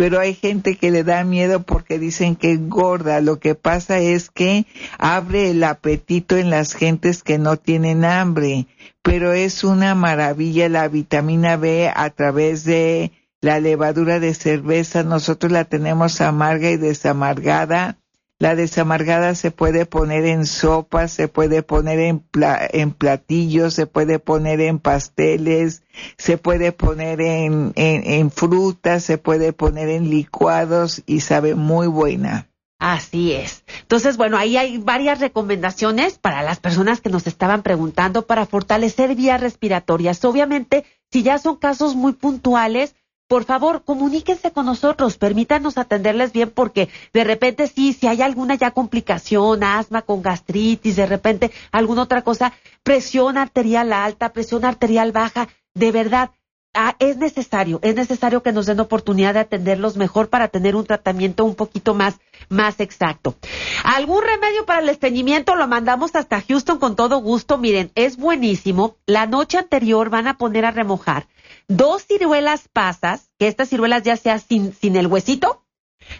pero 0.00 0.18
hay 0.18 0.32
gente 0.32 0.78
que 0.78 0.90
le 0.90 1.04
da 1.04 1.24
miedo 1.24 1.60
porque 1.60 1.98
dicen 1.98 2.34
que 2.34 2.52
engorda. 2.52 3.20
Lo 3.20 3.38
que 3.38 3.54
pasa 3.54 3.98
es 3.98 4.30
que 4.30 4.64
abre 4.96 5.50
el 5.50 5.62
apetito 5.62 6.38
en 6.38 6.48
las 6.48 6.72
gentes 6.72 7.22
que 7.22 7.36
no 7.36 7.58
tienen 7.58 8.06
hambre, 8.06 8.66
pero 9.02 9.34
es 9.34 9.62
una 9.62 9.94
maravilla 9.94 10.70
la 10.70 10.88
vitamina 10.88 11.58
B 11.58 11.92
a 11.94 12.08
través 12.08 12.64
de 12.64 13.12
la 13.42 13.60
levadura 13.60 14.20
de 14.20 14.32
cerveza. 14.32 15.02
Nosotros 15.02 15.52
la 15.52 15.66
tenemos 15.66 16.22
amarga 16.22 16.70
y 16.70 16.78
desamargada 16.78 17.99
la 18.40 18.56
desamargada 18.56 19.34
se 19.34 19.50
puede 19.50 19.84
poner 19.84 20.24
en 20.24 20.46
sopa, 20.46 21.08
se 21.08 21.28
puede 21.28 21.62
poner 21.62 22.00
en, 22.00 22.24
en 22.72 22.90
platillos, 22.92 23.74
se 23.74 23.86
puede 23.86 24.18
poner 24.18 24.62
en 24.62 24.78
pasteles, 24.78 25.82
se 26.16 26.38
puede 26.38 26.72
poner 26.72 27.20
en, 27.20 27.72
en 27.76 28.30
frutas, 28.30 29.04
se 29.04 29.18
puede 29.18 29.52
poner 29.52 29.90
en 29.90 30.08
licuados 30.08 31.02
y 31.04 31.20
sabe 31.20 31.54
muy 31.54 31.86
buena. 31.86 32.48
Así 32.78 33.32
es. 33.32 33.62
Entonces, 33.82 34.16
bueno, 34.16 34.38
ahí 34.38 34.56
hay 34.56 34.78
varias 34.78 35.20
recomendaciones 35.20 36.16
para 36.16 36.42
las 36.42 36.60
personas 36.60 37.02
que 37.02 37.10
nos 37.10 37.26
estaban 37.26 37.62
preguntando 37.62 38.26
para 38.26 38.46
fortalecer 38.46 39.14
vías 39.16 39.38
respiratorias. 39.38 40.24
Obviamente, 40.24 40.86
si 41.12 41.22
ya 41.22 41.36
son 41.36 41.56
casos 41.56 41.94
muy 41.94 42.14
puntuales, 42.14 42.94
por 43.30 43.44
favor, 43.44 43.84
comuníquense 43.84 44.50
con 44.50 44.66
nosotros, 44.66 45.16
permítanos 45.16 45.78
atenderles 45.78 46.32
bien 46.32 46.50
porque 46.50 46.88
de 47.12 47.22
repente 47.22 47.68
sí, 47.68 47.92
si 47.92 48.08
hay 48.08 48.22
alguna 48.22 48.56
ya 48.56 48.72
complicación, 48.72 49.62
asma 49.62 50.02
con 50.02 50.20
gastritis, 50.20 50.96
de 50.96 51.06
repente 51.06 51.52
alguna 51.70 52.02
otra 52.02 52.22
cosa, 52.22 52.52
presión 52.82 53.38
arterial 53.38 53.92
alta, 53.92 54.32
presión 54.32 54.64
arterial 54.64 55.12
baja, 55.12 55.46
de 55.74 55.92
verdad, 55.92 56.32
ah, 56.74 56.96
es 56.98 57.18
necesario, 57.18 57.78
es 57.84 57.94
necesario 57.94 58.42
que 58.42 58.50
nos 58.50 58.66
den 58.66 58.80
oportunidad 58.80 59.34
de 59.34 59.40
atenderlos 59.40 59.96
mejor 59.96 60.28
para 60.28 60.48
tener 60.48 60.74
un 60.74 60.84
tratamiento 60.84 61.44
un 61.44 61.54
poquito 61.54 61.94
más, 61.94 62.18
más 62.48 62.80
exacto. 62.80 63.36
¿Algún 63.84 64.24
remedio 64.24 64.66
para 64.66 64.80
el 64.80 64.88
estreñimiento? 64.88 65.54
Lo 65.54 65.68
mandamos 65.68 66.16
hasta 66.16 66.40
Houston 66.40 66.80
con 66.80 66.96
todo 66.96 67.18
gusto. 67.18 67.58
Miren, 67.58 67.92
es 67.94 68.16
buenísimo. 68.16 68.96
La 69.06 69.26
noche 69.26 69.56
anterior 69.56 70.10
van 70.10 70.26
a 70.26 70.36
poner 70.36 70.64
a 70.64 70.72
remojar 70.72 71.28
dos 71.70 72.04
ciruelas 72.04 72.68
pasas, 72.68 73.30
que 73.38 73.46
estas 73.46 73.68
ciruelas 73.68 74.02
ya 74.02 74.16
sea 74.16 74.40
sin, 74.40 74.74
sin 74.74 74.96
el 74.96 75.06
huesito, 75.06 75.64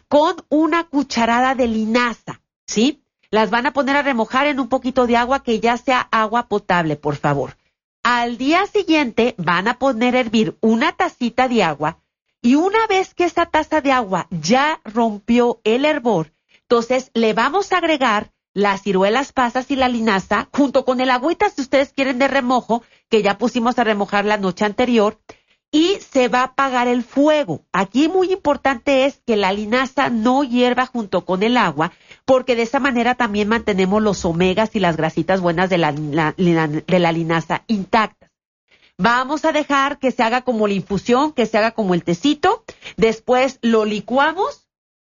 con 0.09 0.36
una 0.48 0.84
cucharada 0.84 1.57
de 1.57 1.66
linaza, 1.66 2.40
¿sí? 2.66 3.03
Las 3.30 3.51
van 3.51 3.66
a 3.66 3.72
poner 3.72 3.96
a 3.96 4.03
remojar 4.03 4.46
en 4.46 4.61
un 4.61 4.68
poquito 4.68 5.09
de 5.09 5.16
agua 5.16 5.42
que 5.42 5.59
ya 5.59 5.76
sea 5.76 6.09
agua 6.12 6.48
potable, 6.48 6.94
por 6.96 7.16
favor. 7.16 7.57
Al 8.05 8.38
día 8.38 8.66
siguiente 8.66 9.34
van 9.38 9.66
a 9.66 9.78
poner 9.78 10.14
a 10.14 10.20
hervir 10.20 10.57
una 10.61 10.92
tacita 10.92 11.48
de 11.48 11.64
agua 11.64 11.98
y 12.40 12.55
una 12.55 12.86
vez 12.86 13.14
que 13.14 13.24
esa 13.24 13.46
taza 13.46 13.80
de 13.80 13.92
agua 13.92 14.28
ya 14.30 14.80
rompió 14.84 15.61
el 15.64 15.84
hervor, 15.84 16.32
entonces 16.62 17.11
le 17.12 17.34
vamos 17.34 17.72
a 17.72 17.78
agregar 17.78 18.30
las 18.55 18.82
ciruelas 18.82 19.32
pasas 19.32 19.70
y 19.70 19.76
la 19.76 19.88
linaza 19.88 20.48
junto 20.53 20.84
con 20.84 21.01
el 21.01 21.11
agüita 21.11 21.51
si 21.51 21.62
ustedes 21.62 21.92
quieren 21.92 22.18
de 22.18 22.28
remojo 22.28 22.82
que 23.09 23.22
ya 23.22 23.38
pusimos 23.38 23.78
a 23.78 23.84
remojar 23.84 24.24
la 24.24 24.38
noche 24.38 24.64
anterior 24.64 25.20
y 25.72 25.98
se 26.00 26.28
va 26.28 26.40
a 26.40 26.44
apagar 26.44 26.88
el 26.88 27.04
fuego. 27.04 27.64
Aquí 27.72 28.08
muy 28.08 28.32
importante 28.32 29.04
es 29.04 29.20
que 29.24 29.36
la 29.36 29.52
linaza 29.52 30.10
no 30.10 30.42
hierva 30.42 30.86
junto 30.86 31.24
con 31.24 31.42
el 31.42 31.56
agua, 31.56 31.92
porque 32.24 32.56
de 32.56 32.62
esa 32.62 32.80
manera 32.80 33.14
también 33.14 33.48
mantenemos 33.48 34.02
los 34.02 34.24
omegas 34.24 34.74
y 34.74 34.80
las 34.80 34.96
grasitas 34.96 35.40
buenas 35.40 35.70
de 35.70 35.78
la, 35.78 35.92
de 35.92 36.98
la 36.98 37.12
linaza 37.12 37.62
intactas. 37.68 38.30
Vamos 38.98 39.44
a 39.44 39.52
dejar 39.52 39.98
que 39.98 40.10
se 40.10 40.22
haga 40.22 40.42
como 40.42 40.66
la 40.66 40.74
infusión, 40.74 41.32
que 41.32 41.46
se 41.46 41.56
haga 41.56 41.70
como 41.70 41.94
el 41.94 42.04
tecito, 42.04 42.64
después 42.96 43.58
lo 43.62 43.84
licuamos. 43.84 44.66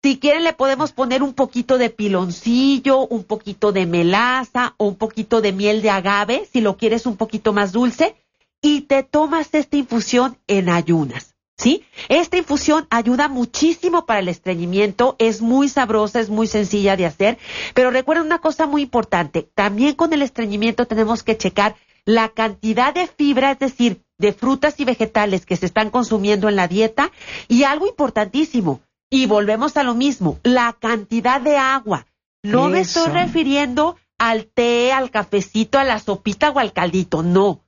Si 0.04 0.18
quieren 0.18 0.44
le 0.44 0.52
podemos 0.52 0.92
poner 0.92 1.22
un 1.22 1.32
poquito 1.32 1.78
de 1.78 1.90
piloncillo, 1.90 3.06
un 3.06 3.24
poquito 3.24 3.72
de 3.72 3.86
melaza 3.86 4.74
o 4.76 4.86
un 4.86 4.96
poquito 4.96 5.40
de 5.40 5.52
miel 5.52 5.80
de 5.82 5.90
agave, 5.90 6.48
si 6.52 6.60
lo 6.60 6.76
quieres 6.76 7.06
un 7.06 7.16
poquito 7.16 7.52
más 7.52 7.72
dulce 7.72 8.21
y 8.62 8.82
te 8.82 9.02
tomas 9.02 9.52
esta 9.52 9.76
infusión 9.76 10.38
en 10.46 10.70
ayunas. 10.70 11.34
¿Sí? 11.58 11.84
Esta 12.08 12.38
infusión 12.38 12.86
ayuda 12.90 13.28
muchísimo 13.28 14.06
para 14.06 14.20
el 14.20 14.28
estreñimiento, 14.28 15.16
es 15.18 15.42
muy 15.42 15.68
sabrosa, 15.68 16.18
es 16.18 16.30
muy 16.30 16.46
sencilla 16.46 16.96
de 16.96 17.06
hacer, 17.06 17.38
pero 17.74 17.90
recuerden 17.90 18.26
una 18.26 18.40
cosa 18.40 18.66
muy 18.66 18.82
importante, 18.82 19.48
también 19.54 19.94
con 19.94 20.12
el 20.12 20.22
estreñimiento 20.22 20.86
tenemos 20.86 21.22
que 21.22 21.36
checar 21.36 21.76
la 22.04 22.30
cantidad 22.30 22.94
de 22.94 23.06
fibra, 23.06 23.52
es 23.52 23.58
decir, 23.60 24.02
de 24.18 24.32
frutas 24.32 24.80
y 24.80 24.84
vegetales 24.84 25.46
que 25.46 25.56
se 25.56 25.66
están 25.66 25.90
consumiendo 25.90 26.48
en 26.48 26.56
la 26.56 26.68
dieta 26.68 27.12
y 27.48 27.62
algo 27.64 27.86
importantísimo, 27.86 28.80
y 29.10 29.26
volvemos 29.26 29.76
a 29.76 29.82
lo 29.82 29.94
mismo, 29.94 30.40
la 30.42 30.76
cantidad 30.80 31.40
de 31.40 31.58
agua. 31.58 32.06
No 32.42 32.70
me 32.70 32.80
estoy 32.80 33.08
refiriendo 33.12 33.96
al 34.18 34.46
té, 34.46 34.90
al 34.90 35.10
cafecito, 35.10 35.78
a 35.78 35.84
la 35.84 36.00
sopita 36.00 36.50
o 36.50 36.58
al 36.58 36.72
caldito, 36.72 37.22
no. 37.22 37.62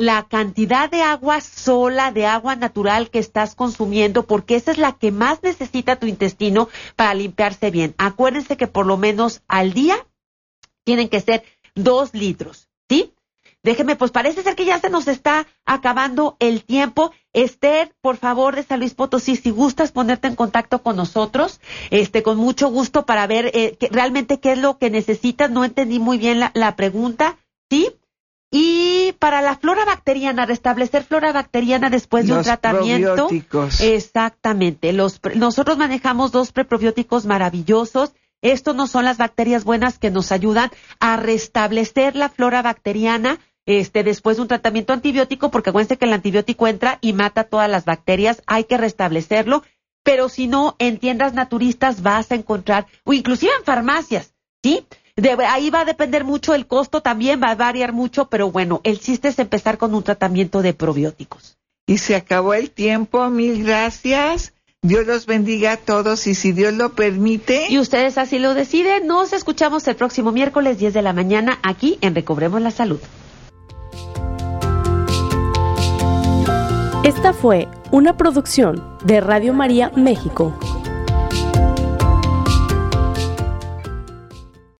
La 0.00 0.26
cantidad 0.28 0.90
de 0.90 1.02
agua 1.02 1.42
sola, 1.42 2.10
de 2.10 2.24
agua 2.24 2.56
natural 2.56 3.10
que 3.10 3.18
estás 3.18 3.54
consumiendo, 3.54 4.24
porque 4.24 4.56
esa 4.56 4.70
es 4.70 4.78
la 4.78 4.92
que 4.92 5.12
más 5.12 5.42
necesita 5.42 5.96
tu 5.96 6.06
intestino 6.06 6.70
para 6.96 7.12
limpiarse 7.12 7.70
bien. 7.70 7.94
Acuérdense 7.98 8.56
que 8.56 8.66
por 8.66 8.86
lo 8.86 8.96
menos 8.96 9.42
al 9.46 9.74
día 9.74 10.06
tienen 10.84 11.10
que 11.10 11.20
ser 11.20 11.44
dos 11.74 12.14
litros, 12.14 12.70
¿sí? 12.88 13.12
Déjeme, 13.62 13.94
pues 13.94 14.10
parece 14.10 14.42
ser 14.42 14.56
que 14.56 14.64
ya 14.64 14.80
se 14.80 14.88
nos 14.88 15.06
está 15.06 15.46
acabando 15.66 16.38
el 16.38 16.64
tiempo. 16.64 17.12
Esther, 17.34 17.94
por 18.00 18.16
favor, 18.16 18.56
de 18.56 18.62
San 18.62 18.80
Luis 18.80 18.94
Potosí, 18.94 19.36
si 19.36 19.50
gustas 19.50 19.92
ponerte 19.92 20.28
en 20.28 20.34
contacto 20.34 20.82
con 20.82 20.96
nosotros, 20.96 21.60
este, 21.90 22.22
con 22.22 22.38
mucho 22.38 22.70
gusto 22.70 23.04
para 23.04 23.26
ver 23.26 23.50
eh, 23.52 23.76
realmente 23.90 24.40
qué 24.40 24.52
es 24.52 24.58
lo 24.58 24.78
que 24.78 24.88
necesitas. 24.88 25.50
No 25.50 25.62
entendí 25.62 25.98
muy 25.98 26.16
bien 26.16 26.40
la, 26.40 26.52
la 26.54 26.74
pregunta, 26.74 27.36
¿sí? 27.68 27.99
Y 28.50 29.12
para 29.18 29.42
la 29.42 29.56
flora 29.56 29.84
bacteriana, 29.84 30.44
restablecer 30.44 31.04
flora 31.04 31.32
bacteriana 31.32 31.88
después 31.88 32.26
de 32.26 32.32
un 32.32 32.42
tratamiento. 32.42 33.14
Probióticos. 33.14 33.80
Exactamente. 33.80 34.92
Los, 34.92 35.20
nosotros 35.36 35.78
manejamos 35.78 36.32
dos 36.32 36.50
preprobióticos 36.50 37.26
maravillosos. 37.26 38.12
Estos 38.42 38.74
no 38.74 38.86
son 38.86 39.04
las 39.04 39.18
bacterias 39.18 39.64
buenas 39.64 39.98
que 39.98 40.10
nos 40.10 40.32
ayudan 40.32 40.70
a 40.98 41.16
restablecer 41.16 42.16
la 42.16 42.28
flora 42.28 42.62
bacteriana 42.62 43.38
este, 43.66 44.02
después 44.02 44.36
de 44.36 44.42
un 44.42 44.48
tratamiento 44.48 44.92
antibiótico, 44.92 45.50
porque 45.50 45.70
acuérdense 45.70 45.96
que 45.96 46.06
el 46.06 46.12
antibiótico 46.12 46.66
entra 46.66 46.98
y 47.00 47.12
mata 47.12 47.44
todas 47.44 47.70
las 47.70 47.84
bacterias, 47.84 48.42
hay 48.46 48.64
que 48.64 48.76
restablecerlo, 48.76 49.62
pero 50.02 50.28
si 50.28 50.46
no, 50.46 50.74
en 50.78 50.98
tiendas 50.98 51.34
naturistas 51.34 52.02
vas 52.02 52.32
a 52.32 52.34
encontrar, 52.34 52.86
o 53.04 53.12
inclusive 53.12 53.52
en 53.58 53.64
farmacias, 53.64 54.34
¿sí? 54.62 54.86
De, 55.20 55.36
ahí 55.44 55.68
va 55.68 55.80
a 55.80 55.84
depender 55.84 56.24
mucho 56.24 56.54
el 56.54 56.66
costo, 56.66 57.02
también 57.02 57.42
va 57.42 57.50
a 57.50 57.54
variar 57.54 57.92
mucho, 57.92 58.30
pero 58.30 58.50
bueno, 58.50 58.80
el 58.84 59.00
chiste 59.00 59.28
es 59.28 59.38
empezar 59.38 59.76
con 59.76 59.94
un 59.94 60.02
tratamiento 60.02 60.62
de 60.62 60.72
probióticos. 60.72 61.58
Y 61.86 61.98
se 61.98 62.16
acabó 62.16 62.54
el 62.54 62.70
tiempo, 62.70 63.28
mil 63.28 63.62
gracias. 63.62 64.54
Dios 64.80 65.06
los 65.06 65.26
bendiga 65.26 65.72
a 65.72 65.76
todos 65.76 66.26
y 66.26 66.34
si 66.34 66.52
Dios 66.52 66.72
lo 66.72 66.94
permite. 66.94 67.66
Y 67.68 67.78
ustedes 67.78 68.16
así 68.16 68.38
lo 68.38 68.54
deciden, 68.54 69.06
nos 69.06 69.34
escuchamos 69.34 69.86
el 69.88 69.96
próximo 69.96 70.32
miércoles 70.32 70.78
10 70.78 70.94
de 70.94 71.02
la 71.02 71.12
mañana 71.12 71.58
aquí 71.62 71.98
en 72.00 72.14
Recobremos 72.14 72.62
la 72.62 72.70
Salud. 72.70 73.00
Esta 77.04 77.34
fue 77.34 77.68
una 77.90 78.16
producción 78.16 78.96
de 79.04 79.20
Radio 79.20 79.52
María 79.52 79.92
México. 79.96 80.58